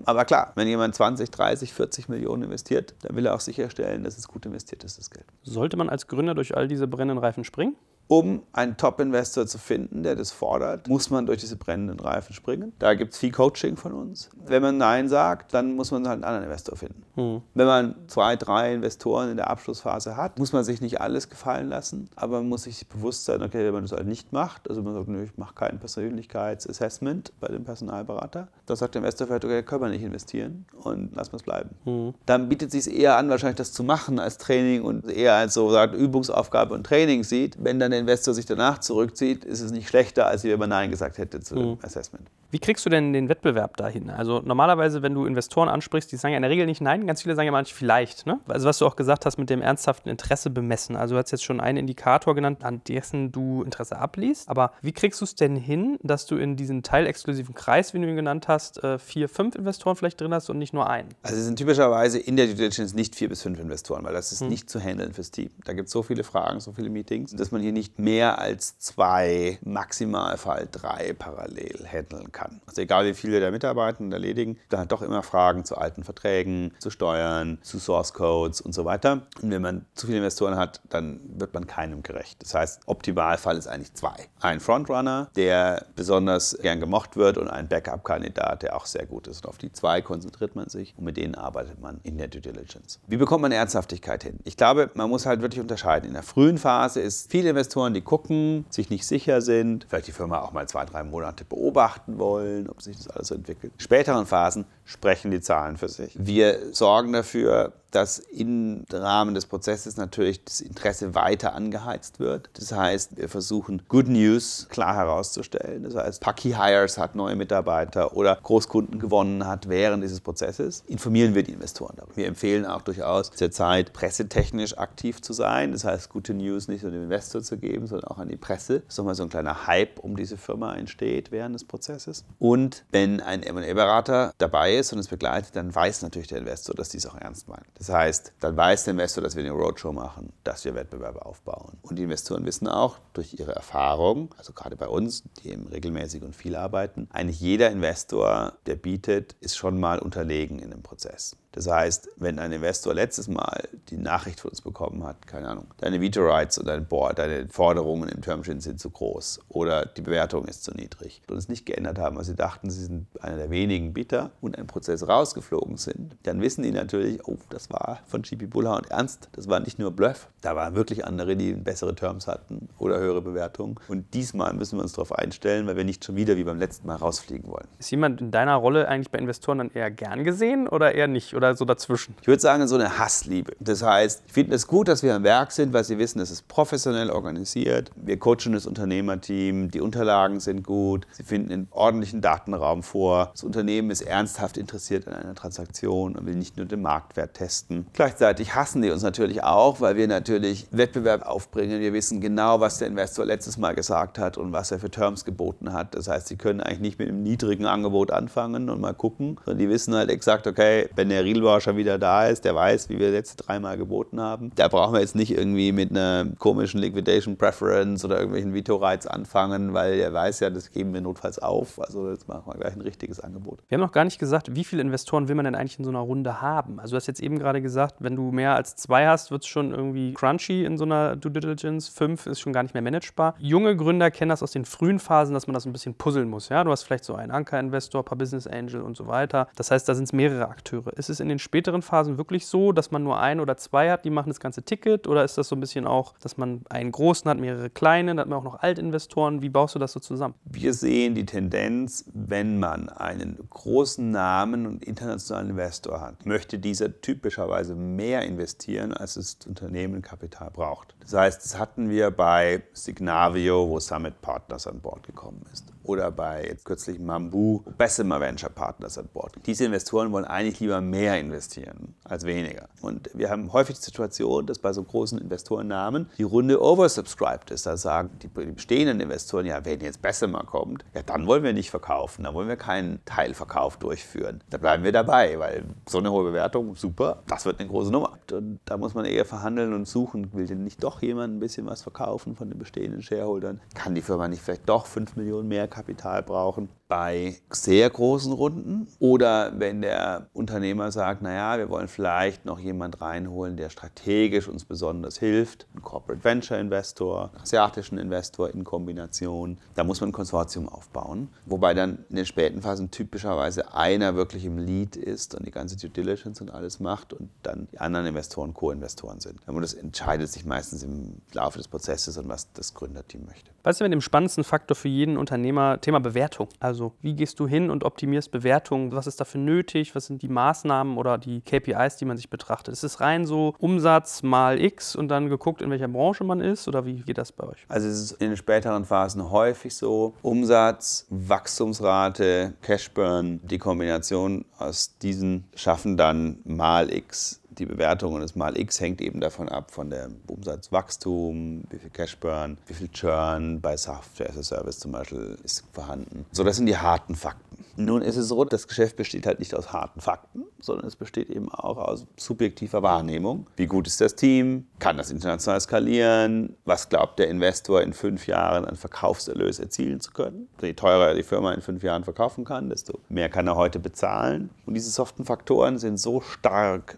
[0.06, 4.18] Aber klar, wenn jemand 20, 30, 40 Millionen investiert, dann will er auch sicherstellen, dass
[4.18, 5.26] es gut investiert ist, das Geld.
[5.44, 7.76] Sollte man als Gründer durch all diese brennenden Reifen springen?
[8.08, 12.72] Um einen Top-Investor zu finden, der das fordert, muss man durch diese brennenden Reifen springen.
[12.80, 14.30] Da gibt es viel Coaching von uns.
[14.46, 17.04] Wenn man Nein sagt, dann muss man halt einen anderen Investor finden.
[17.16, 17.42] Hm.
[17.54, 21.68] Wenn man zwei, drei Investoren in der Abschlussphase hat, muss man sich nicht alles gefallen
[21.68, 24.82] lassen, aber man muss sich bewusst sein, okay, wenn man das halt nicht macht, also
[24.82, 29.44] man sagt, nö, ich mache kein Persönlichkeitsassessment bei dem Personalberater, dann sagt der Investor vielleicht,
[29.44, 31.72] okay, können wir nicht investieren und lassen wir es bleiben.
[31.84, 32.14] Hm.
[32.26, 35.56] Dann bietet es sich eher an, wahrscheinlich das zu machen als Training und eher als
[35.56, 37.58] so sagt, Übungsaufgabe und Training sieht.
[37.60, 40.92] Wenn dann der Investor sich danach zurückzieht, ist es nicht schlechter, als wenn man Nein
[40.92, 41.78] gesagt hätte zu dem mhm.
[41.82, 42.30] Assessment.
[42.50, 44.10] Wie kriegst du denn den Wettbewerb dahin?
[44.10, 47.22] Also normalerweise, wenn du Investoren ansprichst, die sagen ja in der Regel nicht nein, ganz
[47.22, 48.26] viele sagen ja manchmal vielleicht.
[48.26, 48.40] Ne?
[48.48, 50.96] Also was du auch gesagt hast mit dem ernsthaften Interesse bemessen.
[50.96, 54.48] Also du hast jetzt schon einen Indikator genannt, an dessen du Interesse abliest.
[54.48, 58.08] Aber wie kriegst du es denn hin, dass du in diesen teilexklusiven Kreis, wie du
[58.08, 61.10] ihn genannt hast, äh, vier, fünf Investoren vielleicht drin hast und nicht nur einen?
[61.24, 64.32] Also es sind typischerweise in der Due Diligence nicht vier bis fünf Investoren, weil das
[64.32, 64.48] ist hm.
[64.48, 65.50] nicht zu handeln fürs Team.
[65.66, 68.80] Da gibt es so viele Fragen, so viele Meetings, dass man hier nicht mehr als
[68.80, 72.62] zwei, Maximalfall drei parallel handeln kann.
[72.66, 76.04] Also egal wie viele da mitarbeiten und erledigen, da hat doch immer Fragen zu alten
[76.04, 79.28] Verträgen, zu Steuern, zu Source Codes und so weiter.
[79.42, 82.42] Und wenn man zu viele Investoren hat, dann wird man keinem gerecht.
[82.42, 84.16] Das heißt, Optimalfall ist eigentlich zwei.
[84.40, 89.46] Ein Frontrunner, der besonders gern gemocht wird und ein Backup-Kandidat, der auch sehr gut ist.
[89.46, 92.42] Und auf die zwei konzentriert man sich und mit denen arbeitet man in der Due
[92.42, 93.00] Diligence.
[93.08, 94.40] Wie bekommt man Ernsthaftigkeit hin?
[94.44, 96.08] Ich glaube, man muss halt wirklich unterscheiden.
[96.08, 100.12] In der frühen Phase ist viele Investoren, die gucken, sich nicht sicher sind, vielleicht die
[100.12, 103.74] Firma auch mal zwei, drei Monate beobachten wollen, ob sich das alles so entwickelt.
[103.74, 106.14] In späteren Phasen sprechen die Zahlen für sich.
[106.18, 112.50] Wir sorgen dafür, dass im Rahmen des Prozesses natürlich das Interesse weiter angeheizt wird.
[112.54, 115.84] Das heißt, wir versuchen Good News klar herauszustellen.
[115.84, 120.84] Das heißt, Paki Hires hat neue Mitarbeiter oder Großkunden gewonnen hat während dieses Prozesses.
[120.88, 122.16] Informieren wir die Investoren darüber.
[122.16, 125.72] Wir empfehlen auch durchaus zur Zeit pressetechnisch aktiv zu sein.
[125.72, 128.82] Das heißt, gute News nicht nur dem Investor zu geben, sondern auch an die Presse.
[128.82, 132.26] Dass nochmal so ein kleiner Hype um diese Firma entsteht während des Prozesses.
[132.40, 136.90] Und wenn ein M&A-Berater dabei ist und es begleitet, dann weiß natürlich der Investor, dass
[136.90, 137.66] dies auch ernst meint.
[137.78, 141.78] Das heißt, dann weiß der Investor, dass wir eine Roadshow machen, dass wir Wettbewerbe aufbauen.
[141.84, 146.24] Und die Investoren wissen auch durch ihre Erfahrung, also gerade bei uns, die eben regelmäßig
[146.24, 151.36] und viel arbeiten, eigentlich jeder Investor, der bietet, ist schon mal unterlegen in dem Prozess.
[151.58, 155.66] Das heißt, wenn ein Investor letztes Mal die Nachricht von uns bekommen hat, keine Ahnung,
[155.78, 160.46] deine Veto-Rights oder dein Board, deine Forderungen im Termsheet sind zu groß oder die Bewertung
[160.46, 163.50] ist zu niedrig und es nicht geändert haben, weil sie dachten, sie sind einer der
[163.50, 168.22] wenigen Bieter und ein Prozess rausgeflogen sind, dann wissen die natürlich, oh, das war von
[168.22, 172.28] GP Bullhound ernst, das war nicht nur Bluff, da waren wirklich andere, die bessere Terms
[172.28, 173.76] hatten oder höhere Bewertungen.
[173.88, 176.88] Und diesmal müssen wir uns darauf einstellen, weil wir nicht schon wieder wie beim letzten
[176.88, 177.68] Mal rausfliegen wollen.
[177.80, 181.34] Ist jemand in deiner Rolle eigentlich bei Investoren dann eher gern gesehen oder eher nicht
[181.36, 182.16] oder so dazwischen?
[182.22, 183.54] Ich würde sagen, so eine Hassliebe.
[183.60, 186.32] Das heißt, ich finde es gut, dass wir am Werk sind, weil sie wissen, es
[186.32, 187.92] ist professionell organisiert.
[187.96, 193.32] Wir coachen das Unternehmerteam, die Unterlagen sind gut, sie finden einen ordentlichen Datenraum vor.
[193.34, 197.57] Das Unternehmen ist ernsthaft interessiert an einer Transaktion und will nicht nur den Marktwert testen.
[197.94, 201.80] Gleichzeitig hassen die uns natürlich auch, weil wir natürlich Wettbewerb aufbringen.
[201.80, 205.26] Wir wissen genau, was der Investor letztes Mal gesagt hat und was er für Terms
[205.26, 205.96] geboten hat.
[205.96, 209.60] Das heißt, sie können eigentlich nicht mit einem niedrigen Angebot anfangen und mal gucken, sondern
[209.60, 213.00] die wissen halt exakt, okay, wenn der Rielbauer schon wieder da ist, der weiß, wie
[213.00, 214.52] wir letzte dreimal geboten haben.
[214.56, 219.74] Da brauchen wir jetzt nicht irgendwie mit einer komischen Liquidation Preference oder irgendwelchen Veto-Rights anfangen,
[219.74, 221.80] weil er weiß ja, das geben wir notfalls auf.
[221.80, 223.60] Also jetzt machen wir gleich ein richtiges Angebot.
[223.68, 225.92] Wir haben noch gar nicht gesagt, wie viele Investoren will man denn eigentlich in so
[225.92, 226.80] einer Runde haben?
[226.80, 229.48] Also du hast jetzt eben gerade gesagt, wenn du mehr als zwei hast, wird es
[229.48, 231.90] schon irgendwie crunchy in so einer Due Diligence.
[231.90, 233.36] Fünf ist schon gar nicht mehr managebar.
[233.40, 236.50] Junge Gründer kennen das aus den frühen Phasen, dass man das ein bisschen puzzeln muss.
[236.50, 236.64] Ja?
[236.64, 239.48] Du hast vielleicht so einen Anker-Investor, ein paar Business Angel und so weiter.
[239.56, 240.94] Das heißt, da sind es mehrere Akteure.
[240.98, 244.06] Ist es in den späteren Phasen wirklich so, dass man nur ein oder zwei hat,
[244.06, 245.08] die machen das ganze Ticket?
[245.08, 248.20] Oder ist das so ein bisschen auch, dass man einen großen hat, mehrere kleine, dann
[248.20, 249.42] hat man auch noch Altinvestoren?
[249.42, 250.36] Wie baust du das so zusammen?
[250.46, 257.02] Wir sehen die Tendenz, wenn man einen großen Namen und internationalen Investor hat, möchte dieser
[257.38, 260.96] typischerweise mehr investieren, als das Unternehmen Kapital braucht.
[261.02, 266.12] Das heißt, das hatten wir bei Signavio, wo Summit Partners an Bord gekommen ist oder
[266.12, 269.36] bei jetzt kürzlich Mambu, Bessemer Venture Partners an Bord.
[269.46, 272.70] Diese Investoren wollen eigentlich lieber mehr investieren als weniger.
[272.82, 277.66] Und wir haben häufig die Situation, dass bei so großen Investorennamen die Runde oversubscribed ist.
[277.66, 281.72] Da sagen die bestehenden Investoren, ja, wenn jetzt Bessemer kommt, ja, dann wollen wir nicht
[281.72, 284.44] verkaufen, dann wollen wir keinen Teilverkauf durchführen.
[284.50, 288.18] Da bleiben wir dabei, weil so eine hohe Bewertung, super, das wird eine große Nummer.
[288.32, 291.66] Und da muss man eher verhandeln und suchen, will denn nicht doch jemand ein bisschen
[291.66, 293.62] was verkaufen von den bestehenden Shareholdern?
[293.74, 298.88] Kann die Firma nicht vielleicht doch 5 Millionen mehr Kapital brauchen bei sehr großen Runden
[299.00, 304.66] oder wenn der Unternehmer sagt, naja, wir wollen vielleicht noch jemand reinholen, der strategisch uns
[304.66, 310.70] besonders hilft, ein Corporate Venture Investor, asiatischen Investor in Kombination, da muss man ein Konsortium
[310.70, 315.52] aufbauen, wobei dann in den späten Phasen typischerweise einer wirklich im Lead ist und die
[315.52, 319.40] ganze Due Diligence und alles macht und dann die anderen Investoren Co-Investoren sind.
[319.48, 323.52] Und das entscheidet sich meistens im Laufe des Prozesses und was das Gründerteam möchte.
[323.64, 325.82] Was ist denn mit dem spannendsten Faktor für jeden Unternehmer?
[325.82, 326.48] Thema Bewertung.
[326.60, 328.92] Also wie gehst du hin und optimierst Bewertungen?
[328.92, 329.96] Was ist dafür nötig?
[329.96, 332.74] Was sind die Maßnahmen oder die KPIs, die man sich betrachtet?
[332.74, 336.68] Ist es rein so Umsatz mal X und dann geguckt, in welcher Branche man ist?
[336.68, 337.66] Oder wie geht das bei euch?
[337.68, 340.14] Also es ist in den späteren Phasen häufig so.
[340.22, 348.36] Umsatz, Wachstumsrate, Cashburn, die Kombination aus diesen schaffen dann mal X die Bewertung und das
[348.36, 353.62] mal X hängt eben davon ab, von dem Umsatzwachstum, wie viel Cashburn, wie viel Churn
[353.62, 356.26] bei Software as a Service zum Beispiel ist vorhanden.
[356.32, 357.66] So, das sind die harten Fakten.
[357.80, 361.30] Nun ist es so, das Geschäft besteht halt nicht aus harten Fakten, sondern es besteht
[361.30, 363.46] eben auch aus subjektiver Wahrnehmung.
[363.56, 364.66] Wie gut ist das Team?
[364.80, 366.56] Kann das international skalieren?
[366.66, 370.48] Was glaubt der Investor in fünf Jahren an Verkaufserlös erzielen zu können?
[370.62, 373.80] Je teurer er die Firma in fünf Jahren verkaufen kann, desto mehr kann er heute
[373.80, 374.50] bezahlen.
[374.66, 376.98] Und diese soften Faktoren sind so stark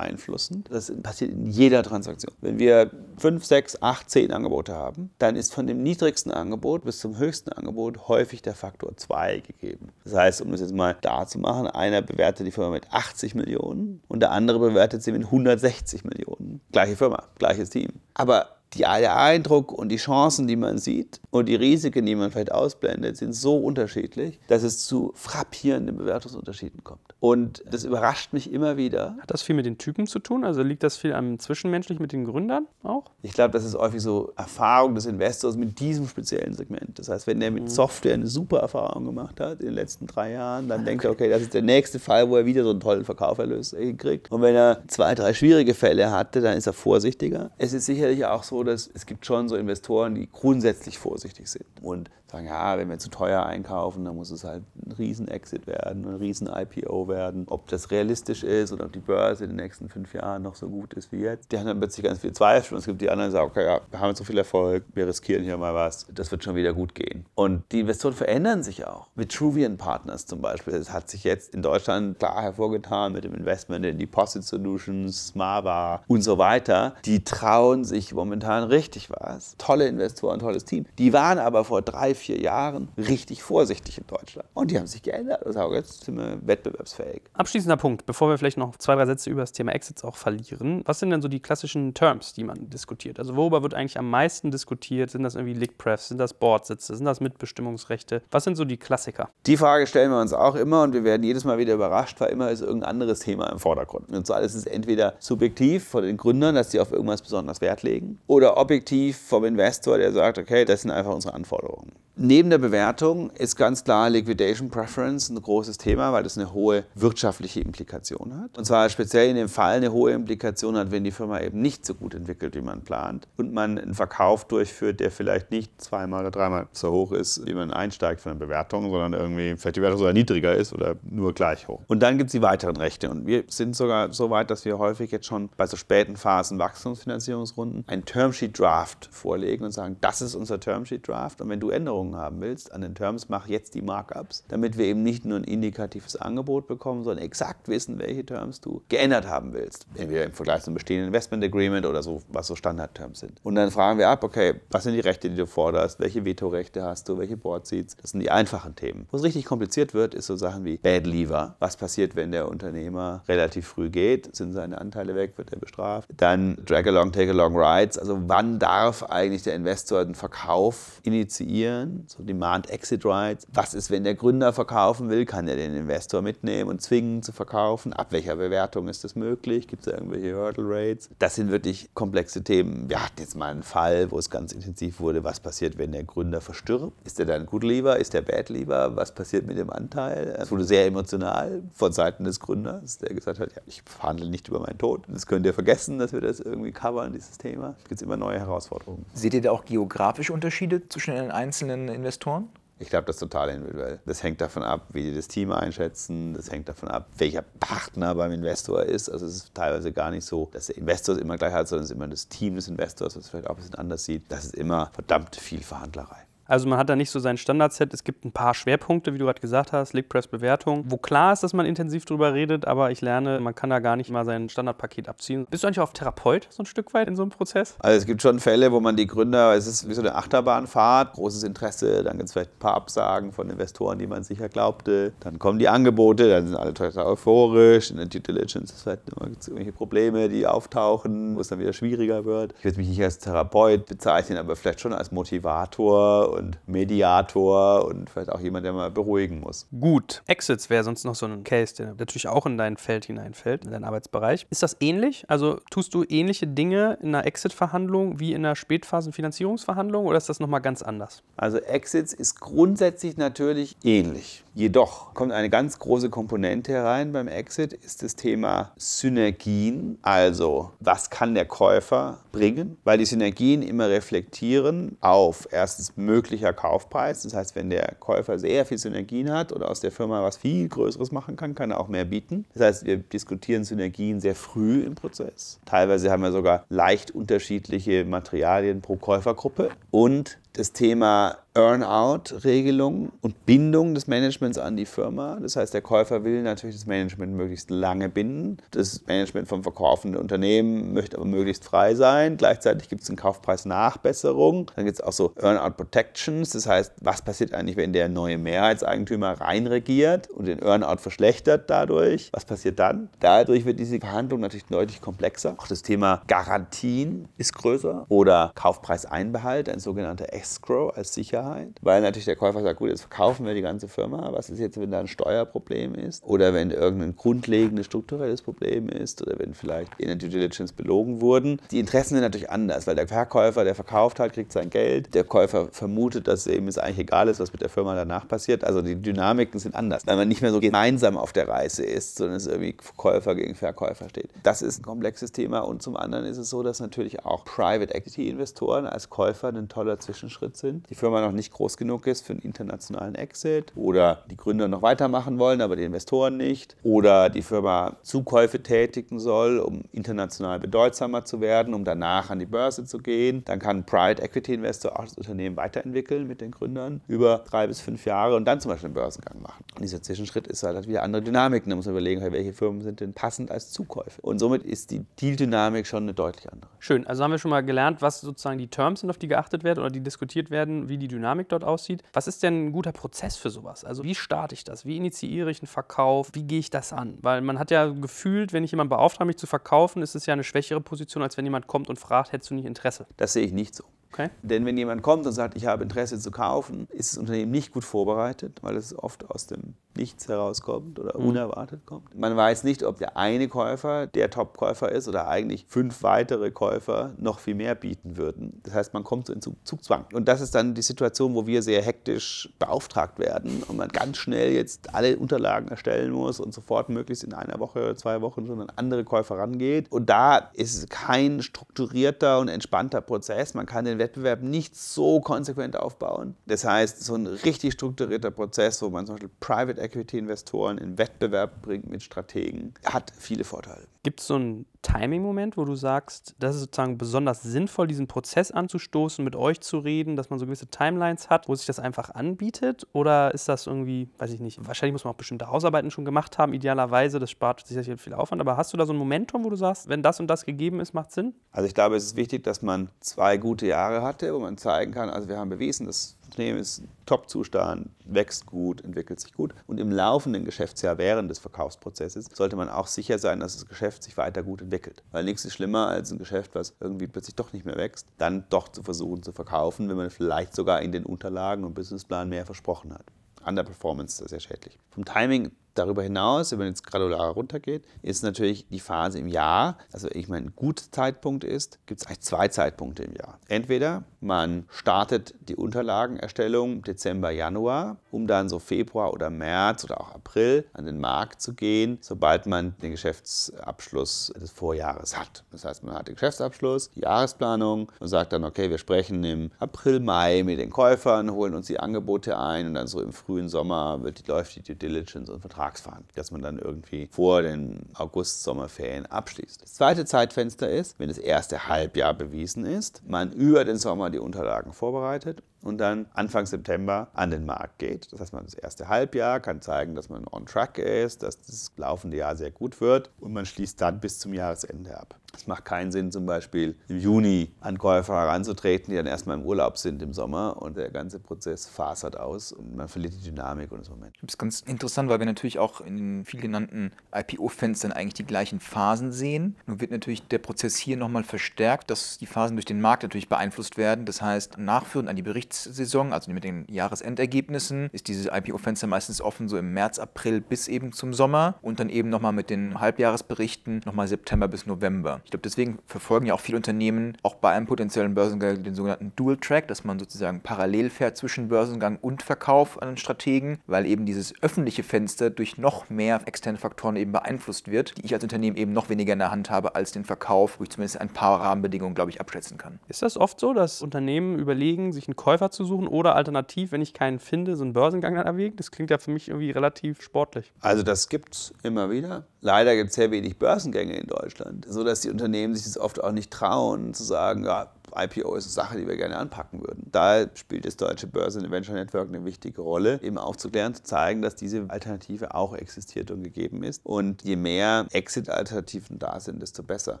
[0.30, 0.68] beeinflussend.
[0.70, 2.34] Das passiert in jeder Transaktion.
[2.40, 6.98] Wenn wir fünf, sechs, acht, zehn Angebote haben, dann ist von dem niedrigsten Angebot bis
[7.00, 9.88] zum höchsten Angebot häufig der Faktor 2 gegeben.
[10.04, 13.34] Das heißt, um das jetzt mal da zu machen, einer bewertet die Firma mit 80
[13.34, 16.60] Millionen und der andere bewertet sie mit 160 Millionen.
[16.72, 17.88] Gleiche Firma, gleiches Team.
[18.14, 22.30] Aber die, der Eindruck und die Chancen, die man sieht und die Risiken, die man
[22.30, 27.00] vielleicht ausblendet, sind so unterschiedlich, dass es zu frappierenden Bewertungsunterschieden kommt.
[27.20, 29.16] Und das überrascht mich immer wieder.
[29.20, 30.44] Hat das viel mit den Typen zu tun?
[30.44, 33.04] Also liegt das viel am Zwischenmenschlich mit den Gründern auch?
[33.22, 36.98] Ich glaube, das ist häufig so Erfahrung des Investors mit diesem speziellen Segment.
[36.98, 37.68] Das heißt, wenn er mit mhm.
[37.68, 40.90] Software eine super Erfahrung gemacht hat in den letzten drei Jahren, dann okay.
[40.90, 43.76] denkt er, okay, das ist der nächste Fall, wo er wieder so einen tollen Verkauferlös
[43.98, 44.32] kriegt.
[44.32, 47.50] Und wenn er zwei, drei schwierige Fälle hatte, dann ist er vorsichtiger.
[47.58, 51.66] Es ist sicherlich auch so, dass es gibt schon so Investoren, die grundsätzlich vorsichtig sind.
[51.82, 56.06] Und sagen, ja, wenn wir zu teuer einkaufen, dann muss es halt ein Riesen-Exit werden,
[56.06, 57.44] ein Riesen-IPO werden.
[57.48, 60.68] Ob das realistisch ist oder ob die Börse in den nächsten fünf Jahren noch so
[60.68, 61.52] gut ist wie jetzt.
[61.52, 63.64] Die haben dann plötzlich ganz viel Zweifel und es gibt die anderen, die sagen, okay,
[63.64, 66.54] ja, wir haben jetzt so viel Erfolg, wir riskieren hier mal was, das wird schon
[66.54, 67.26] wieder gut gehen.
[67.34, 69.08] Und die Investoren verändern sich auch.
[69.14, 73.84] Vitruvian Partners zum Beispiel, das hat sich jetzt in Deutschland klar hervorgetan mit dem Investment
[73.84, 76.94] in Deposit Solutions, Smava und so weiter.
[77.04, 79.56] Die trauen sich momentan richtig was.
[79.58, 80.86] Tolle Investoren, tolles Team.
[80.98, 84.48] Die waren aber vor drei, vier Jahren richtig vorsichtig in Deutschland.
[84.54, 85.44] Und die haben sich geändert.
[85.44, 87.22] Also jetzt sind wir wettbewerbsfähig.
[87.32, 90.82] Abschließender Punkt, bevor wir vielleicht noch zwei, drei Sätze über das Thema Exits auch verlieren.
[90.84, 93.18] Was sind denn so die klassischen Terms, die man diskutiert?
[93.18, 95.10] Also worüber wird eigentlich am meisten diskutiert?
[95.10, 96.08] Sind das irgendwie Lick-Prefs?
[96.08, 96.94] Sind das Boardsitze?
[96.94, 98.22] Sind das Mitbestimmungsrechte?
[98.30, 99.30] Was sind so die Klassiker?
[99.46, 102.30] Die Frage stellen wir uns auch immer und wir werden jedes Mal wieder überrascht, weil
[102.30, 104.10] immer ist irgendein anderes Thema im Vordergrund.
[104.10, 107.82] Und so alles ist entweder subjektiv von den Gründern, dass sie auf irgendwas besonders Wert
[107.82, 111.92] legen, oder objektiv vom Investor, der sagt, okay, das sind einfach unsere Anforderungen.
[112.16, 116.84] Neben der Bewertung ist ganz klar Liquidation Preference ein großes Thema, weil das eine hohe
[116.94, 118.58] wirtschaftliche Implikation hat.
[118.58, 121.86] Und zwar speziell in dem Fall eine hohe Implikation hat, wenn die Firma eben nicht
[121.86, 126.20] so gut entwickelt, wie man plant und man einen Verkauf durchführt, der vielleicht nicht zweimal
[126.20, 129.80] oder dreimal so hoch ist, wie man einsteigt von der Bewertung, sondern irgendwie vielleicht die
[129.80, 131.80] Bewertung sogar niedriger ist oder nur gleich hoch.
[131.86, 133.08] Und dann gibt es die weiteren Rechte.
[133.08, 136.58] Und wir sind sogar so weit, dass wir häufig jetzt schon bei so späten Phasen
[136.58, 141.40] Wachstumsfinanzierungsrunden ein Termsheet Draft vorlegen und sagen, das ist unser Termsheet Draft.
[141.40, 144.86] Und wenn du Änderungen haben willst an den Terms, mach jetzt die Markups, damit wir
[144.86, 149.52] eben nicht nur ein indikatives Angebot bekommen, sondern exakt wissen, welche Terms du geändert haben
[149.52, 149.86] willst.
[149.94, 153.40] Entweder im Vergleich zum bestehenden Investment Agreement oder so, was so Standardterms sind.
[153.42, 156.00] Und dann fragen wir ab, okay, was sind die Rechte, die du forderst?
[156.00, 157.18] Welche Vetorechte hast du?
[157.18, 157.96] Welche Board Seats?
[157.96, 159.06] Das sind die einfachen Themen.
[159.10, 161.56] Wo es richtig kompliziert wird, ist so Sachen wie Bad Lever.
[161.58, 164.34] Was passiert, wenn der Unternehmer relativ früh geht?
[164.34, 165.34] Sind seine Anteile weg?
[165.36, 166.08] Wird er bestraft?
[166.16, 167.98] Dann Drag Along, Take Along Rights.
[167.98, 171.89] Also wann darf eigentlich der Investor den Verkauf initiieren?
[172.06, 173.46] So Demand Exit Rights.
[173.52, 175.24] Was ist, wenn der Gründer verkaufen will?
[175.24, 177.92] Kann er den Investor mitnehmen und zwingen zu verkaufen?
[177.92, 179.68] Ab welcher Bewertung ist das möglich?
[179.68, 181.10] Gibt es irgendwelche Hurdle Rates?
[181.18, 182.88] Das sind wirklich komplexe Themen.
[182.88, 185.24] Wir hatten jetzt mal einen Fall, wo es ganz intensiv wurde.
[185.24, 186.92] Was passiert, wenn der Gründer verstirbt?
[187.04, 187.98] Ist er dann Good Lever?
[187.98, 188.96] Ist der Bad Lever?
[188.96, 190.36] Was passiert mit dem Anteil?
[190.38, 194.48] Es wurde sehr emotional von Seiten des Gründers, der gesagt hat, ja, ich verhandle nicht
[194.48, 195.02] über meinen Tod.
[195.08, 197.74] Das könnt ihr vergessen, dass wir das irgendwie covern, dieses Thema.
[197.82, 199.04] Es gibt immer neue Herausforderungen.
[199.14, 202.48] Seht ihr da auch geografische Unterschiede zwischen den einzelnen Investoren?
[202.78, 204.00] Ich glaube, das ist total individuell.
[204.06, 206.32] Das hängt davon ab, wie die das Team einschätzen.
[206.32, 209.10] Das hängt davon ab, welcher Partner beim Investor ist.
[209.10, 211.84] Also es ist teilweise gar nicht so, dass der Investor es immer gleich hat, sondern
[211.84, 214.24] es ist immer das Team des Investors, das vielleicht auch ein bisschen anders sieht.
[214.30, 216.24] Das ist immer verdammt viel Verhandlerei.
[216.50, 217.94] Also man hat da nicht so sein Standardset.
[217.94, 221.44] Es gibt ein paar Schwerpunkte, wie du gerade gesagt hast, Lickpress Bewertung, wo klar ist,
[221.44, 224.48] dass man intensiv drüber redet, aber ich lerne, man kann da gar nicht mal sein
[224.48, 225.46] Standardpaket abziehen.
[225.48, 227.76] Bist du eigentlich auch Therapeut so ein Stück weit in so einem Prozess?
[227.78, 231.12] Also es gibt schon Fälle, wo man die Gründer, es ist wie so eine Achterbahnfahrt,
[231.12, 235.12] großes Interesse, dann gibt es vielleicht ein paar Absagen von Investoren, die man sicher glaubte,
[235.20, 239.08] dann kommen die Angebote, dann sind alle total euphorisch, in der Due Diligence ist vielleicht
[239.08, 242.56] immer irgendwelche Probleme, die auftauchen, wo es dann wieder schwieriger wird.
[242.58, 248.10] Ich würde mich nicht als Therapeut bezeichnen, aber vielleicht schon als Motivator und Mediator und
[248.10, 249.66] vielleicht auch jemand, der mal beruhigen muss.
[249.78, 250.22] Gut.
[250.26, 253.70] Exits wäre sonst noch so ein Case, der natürlich auch in dein Feld hineinfällt, in
[253.70, 254.46] deinen Arbeitsbereich.
[254.50, 255.24] Ist das ähnlich?
[255.28, 260.40] Also tust du ähnliche Dinge in einer Exit-Verhandlung wie in einer Spätphasen-Finanzierungsverhandlung oder ist das
[260.40, 261.22] nochmal ganz anders?
[261.36, 264.42] Also Exits ist grundsätzlich natürlich ähnlich.
[264.54, 269.98] Jedoch kommt eine ganz große Komponente herein beim Exit, ist das Thema Synergien.
[270.02, 272.76] Also, was kann der Käufer bringen?
[272.82, 275.96] Weil die Synergien immer reflektieren auf erstens
[276.30, 277.22] möglicher Kaufpreis.
[277.22, 280.68] Das heißt, wenn der Käufer sehr viel Synergien hat oder aus der Firma was viel
[280.68, 282.44] Größeres machen kann, kann er auch mehr bieten.
[282.54, 285.58] Das heißt, wir diskutieren Synergien sehr früh im Prozess.
[285.64, 289.70] Teilweise haben wir sogar leicht unterschiedliche Materialien pro Käufergruppe.
[289.90, 295.38] Und das Thema Earn-out-Regelung und Bindung des Managements an die Firma.
[295.40, 298.58] Das heißt, der Käufer will natürlich das Management möglichst lange binden.
[298.70, 302.36] Das Management vom verkaufenden Unternehmen möchte aber möglichst frei sein.
[302.36, 304.70] Gleichzeitig gibt es eine Kaufpreisnachbesserung.
[304.76, 306.50] Dann gibt es auch so Earn-out-Protections.
[306.50, 312.30] Das heißt, was passiert eigentlich, wenn der neue Mehrheitseigentümer reinregiert und den Earn-out verschlechtert dadurch?
[312.32, 313.08] Was passiert dann?
[313.18, 315.56] Dadurch wird diese Verhandlung natürlich deutlich komplexer.
[315.58, 321.39] Auch das Thema Garantien ist größer oder Kaufpreiseinbehalt, ein sogenannter Escrow als Sicherheit.
[321.82, 324.32] Weil natürlich der Käufer sagt, gut, jetzt verkaufen wir die ganze Firma.
[324.32, 326.22] Was ist jetzt, wenn da ein Steuerproblem ist?
[326.24, 329.22] Oder wenn irgendein grundlegendes strukturelles Problem ist?
[329.22, 331.60] Oder wenn vielleicht in der Due Diligence belogen wurden?
[331.70, 335.14] Die Interessen sind natürlich anders, weil der Verkäufer, der verkauft hat, kriegt sein Geld.
[335.14, 338.64] Der Käufer vermutet, dass eben es eigentlich egal ist, was mit der Firma danach passiert.
[338.64, 342.16] Also die Dynamiken sind anders, weil man nicht mehr so gemeinsam auf der Reise ist,
[342.16, 344.30] sondern es irgendwie Käufer gegen Verkäufer steht.
[344.42, 345.60] Das ist ein komplexes Thema.
[345.60, 349.68] Und zum anderen ist es so, dass natürlich auch Private Equity Investoren als Käufer ein
[349.68, 350.88] toller Zwischenschritt sind.
[350.90, 354.68] Die Firma noch noch nicht groß genug ist für einen internationalen Exit oder die Gründer
[354.68, 360.58] noch weitermachen wollen, aber die Investoren nicht oder die Firma Zukäufe tätigen soll, um international
[360.58, 363.42] bedeutsamer zu werden, um danach an die Börse zu gehen.
[363.44, 367.66] Dann kann ein Private Equity Investor auch das Unternehmen weiterentwickeln mit den Gründern über drei
[367.66, 369.64] bis fünf Jahre und dann zum Beispiel einen Börsengang machen.
[369.74, 371.70] Und dieser Zwischenschritt ist halt wieder andere Dynamiken.
[371.70, 374.20] Da muss man überlegen, welche Firmen sind denn passend als Zukäufe.
[374.22, 376.70] Und somit ist die Deal-Dynamik schon eine deutlich andere.
[376.78, 379.64] Schön, also haben wir schon mal gelernt, was sozusagen die Terms sind, auf die geachtet
[379.64, 381.19] werden oder die diskutiert werden, wie die Dynamik
[381.52, 382.02] dort aussieht.
[382.12, 383.84] Was ist denn ein guter Prozess für sowas?
[383.84, 384.84] Also wie starte ich das?
[384.84, 386.30] Wie initiiere ich einen Verkauf?
[386.32, 387.18] Wie gehe ich das an?
[387.22, 390.32] Weil man hat ja gefühlt, wenn ich jemanden beauftrage, mich zu verkaufen, ist es ja
[390.32, 393.06] eine schwächere Position, als wenn jemand kommt und fragt, hättest du nicht Interesse?
[393.16, 393.84] Das sehe ich nicht so.
[394.12, 394.28] Okay.
[394.42, 397.72] Denn wenn jemand kommt und sagt, ich habe Interesse zu kaufen, ist das Unternehmen nicht
[397.72, 401.28] gut vorbereitet, weil es oft aus dem Nichts herauskommt oder mhm.
[401.28, 402.16] unerwartet kommt.
[402.16, 407.12] Man weiß nicht, ob der eine Käufer der Top-Käufer ist oder eigentlich fünf weitere Käufer
[407.18, 408.60] noch viel mehr bieten würden.
[408.62, 410.06] Das heißt, man kommt so in Zugzwang.
[410.12, 414.16] Und das ist dann die Situation, wo wir sehr hektisch beauftragt werden und man ganz
[414.16, 418.46] schnell jetzt alle Unterlagen erstellen muss und sofort möglichst in einer Woche oder zwei Wochen
[418.46, 419.90] schon an andere Käufer rangeht.
[419.90, 423.54] Und da ist kein strukturierter und entspannter Prozess.
[423.54, 426.34] Man kann den Wettbewerb nicht so konsequent aufbauen.
[426.46, 431.62] Das heißt, so ein richtig strukturierter Prozess, wo man zum Beispiel Private Equity-Investoren in Wettbewerb
[431.62, 433.86] bringt mit Strategen, hat viele Vorteile.
[434.02, 438.50] Gibt es so einen Timing-Moment, wo du sagst, das ist sozusagen besonders sinnvoll, diesen Prozess
[438.50, 442.14] anzustoßen, mit euch zu reden, dass man so gewisse Timelines hat, wo sich das einfach
[442.14, 442.86] anbietet?
[442.94, 446.38] Oder ist das irgendwie, weiß ich nicht, wahrscheinlich muss man auch bestimmte Hausarbeiten schon gemacht
[446.38, 449.50] haben, idealerweise, das spart sicher viel Aufwand, aber hast du da so ein Momentum, wo
[449.50, 451.34] du sagst, wenn das und das gegeben ist, macht Sinn?
[451.52, 454.92] Also ich glaube, es ist wichtig, dass man zwei gute Jahre hatte, wo man zeigen
[454.92, 459.54] kann, also wir haben bewiesen, das Unternehmen ist Top-Zustand, wächst gut, entwickelt sich gut.
[459.66, 464.04] Und im laufenden Geschäftsjahr während des Verkaufsprozesses sollte man auch sicher sein, dass das Geschäft
[464.04, 465.02] sich weiter gut entwickelt.
[465.10, 468.44] Weil nichts ist schlimmer als ein Geschäft, was irgendwie plötzlich doch nicht mehr wächst, dann
[468.50, 472.46] doch zu versuchen zu verkaufen, wenn man vielleicht sogar in den Unterlagen und Businessplan mehr
[472.46, 473.04] versprochen hat.
[473.44, 474.78] Underperformance sehr schädlich.
[474.90, 479.78] Vom Timing Darüber hinaus, wenn man jetzt gradularer runtergeht, ist natürlich die Phase im Jahr,
[479.92, 483.38] also ich meine, ein guter Zeitpunkt ist, gibt es eigentlich zwei Zeitpunkte im Jahr.
[483.48, 490.14] Entweder man startet die Unterlagenerstellung Dezember, Januar, um dann so Februar oder März oder auch
[490.14, 495.44] April an den Markt zu gehen, sobald man den Geschäftsabschluss des Vorjahres hat.
[495.50, 499.50] Das heißt, man hat den Geschäftsabschluss, die Jahresplanung und sagt dann, okay, wir sprechen im
[499.58, 503.48] April, Mai mit den Käufern, holen uns die Angebote ein und dann so im frühen
[503.48, 507.42] Sommer wird die, läuft die Due Diligence und Vertrag Vertragsverhandlung, dass man dann irgendwie vor
[507.42, 509.62] den August-Sommerferien abschließt.
[509.62, 514.18] Das zweite Zeitfenster ist, wenn das erste Halbjahr bewiesen ist, man über den Sommer die
[514.18, 518.12] Unterlagen vorbereitet und dann Anfang September an den Markt geht.
[518.12, 521.72] Das heißt, man das erste Halbjahr kann zeigen, dass man on track ist, dass das
[521.76, 525.20] laufende Jahr sehr gut wird und man schließt dann bis zum Jahresende ab.
[525.36, 529.44] Es macht keinen Sinn, zum Beispiel im Juni an Käufer heranzutreten, die dann erstmal im
[529.44, 533.70] Urlaub sind im Sommer und der ganze Prozess fasert aus und man verliert die Dynamik
[533.70, 534.16] und das Moment.
[534.20, 538.26] Das ist ganz interessant, weil wir natürlich auch in den viel genannten IPO-Fenstern eigentlich die
[538.26, 539.56] gleichen Phasen sehen.
[539.66, 543.28] Nun wird natürlich der Prozess hier nochmal verstärkt, dass die Phasen durch den Markt natürlich
[543.28, 544.06] beeinflusst werden.
[544.06, 549.48] Das heißt, nachführend an die Berichtssaison, also mit den Jahresendergebnissen, ist dieses IPO-Fenster meistens offen
[549.48, 553.82] so im März, April bis eben zum Sommer und dann eben nochmal mit den Halbjahresberichten
[553.84, 555.20] nochmal September bis November.
[555.24, 559.12] Ich glaube, deswegen verfolgen ja auch viele Unternehmen auch bei einem potenziellen Börsengang den sogenannten
[559.16, 563.86] Dual Track, dass man sozusagen parallel fährt zwischen Börsengang und Verkauf an den Strategen, weil
[563.86, 568.22] eben dieses öffentliche Fenster durch noch mehr externe Faktoren eben beeinflusst wird, die ich als
[568.22, 571.08] Unternehmen eben noch weniger in der Hand habe als den Verkauf, wo ich zumindest ein
[571.08, 572.78] paar Rahmenbedingungen, glaube ich, abschätzen kann.
[572.88, 576.82] Ist das oft so, dass Unternehmen überlegen, sich einen Käufer zu suchen oder alternativ, wenn
[576.82, 578.56] ich keinen finde, so einen Börsengang dann erwägen?
[578.56, 580.52] Das klingt ja für mich irgendwie relativ sportlich.
[580.60, 582.26] Also das gibt es immer wieder.
[582.42, 586.12] Leider gibt es sehr wenig Börsengänge in Deutschland, sodass die Unternehmen sich das oft auch
[586.12, 589.88] nicht trauen, zu sagen, ja, IPO ist eine Sache, die wir gerne anpacken würden.
[589.90, 594.36] Da spielt das Deutsche Börse Venture Network eine wichtige Rolle, eben aufzuklären, zu zeigen, dass
[594.36, 596.80] diese Alternative auch existiert und gegeben ist.
[596.84, 600.00] Und je mehr Exit-Alternativen da sind, desto besser.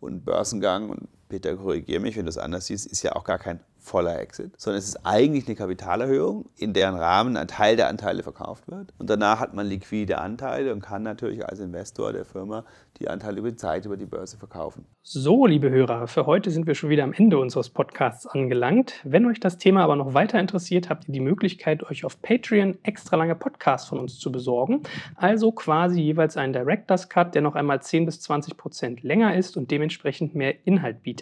[0.00, 3.38] Und Börsengang, und Peter, korrigiere mich, wenn du es anders siehst, ist ja auch gar
[3.38, 7.88] kein voller Exit, sondern es ist eigentlich eine Kapitalerhöhung, in deren Rahmen ein Teil der
[7.88, 8.92] Anteile verkauft wird.
[8.98, 12.64] Und danach hat man liquide Anteile und kann natürlich als Investor der Firma
[13.00, 14.84] die Anteile über die Zeit über die Börse verkaufen.
[15.02, 19.00] So, liebe Hörer, für heute sind wir schon wieder am Ende unseres Podcasts angelangt.
[19.02, 22.78] Wenn euch das Thema aber noch weiter interessiert, habt ihr die Möglichkeit, euch auf Patreon
[22.84, 24.82] extra lange Podcasts von uns zu besorgen.
[25.16, 29.56] Also quasi jeweils einen Director's Cut, der noch einmal 10 bis 20 Prozent länger ist
[29.56, 31.21] und dementsprechend mehr Inhalt bietet.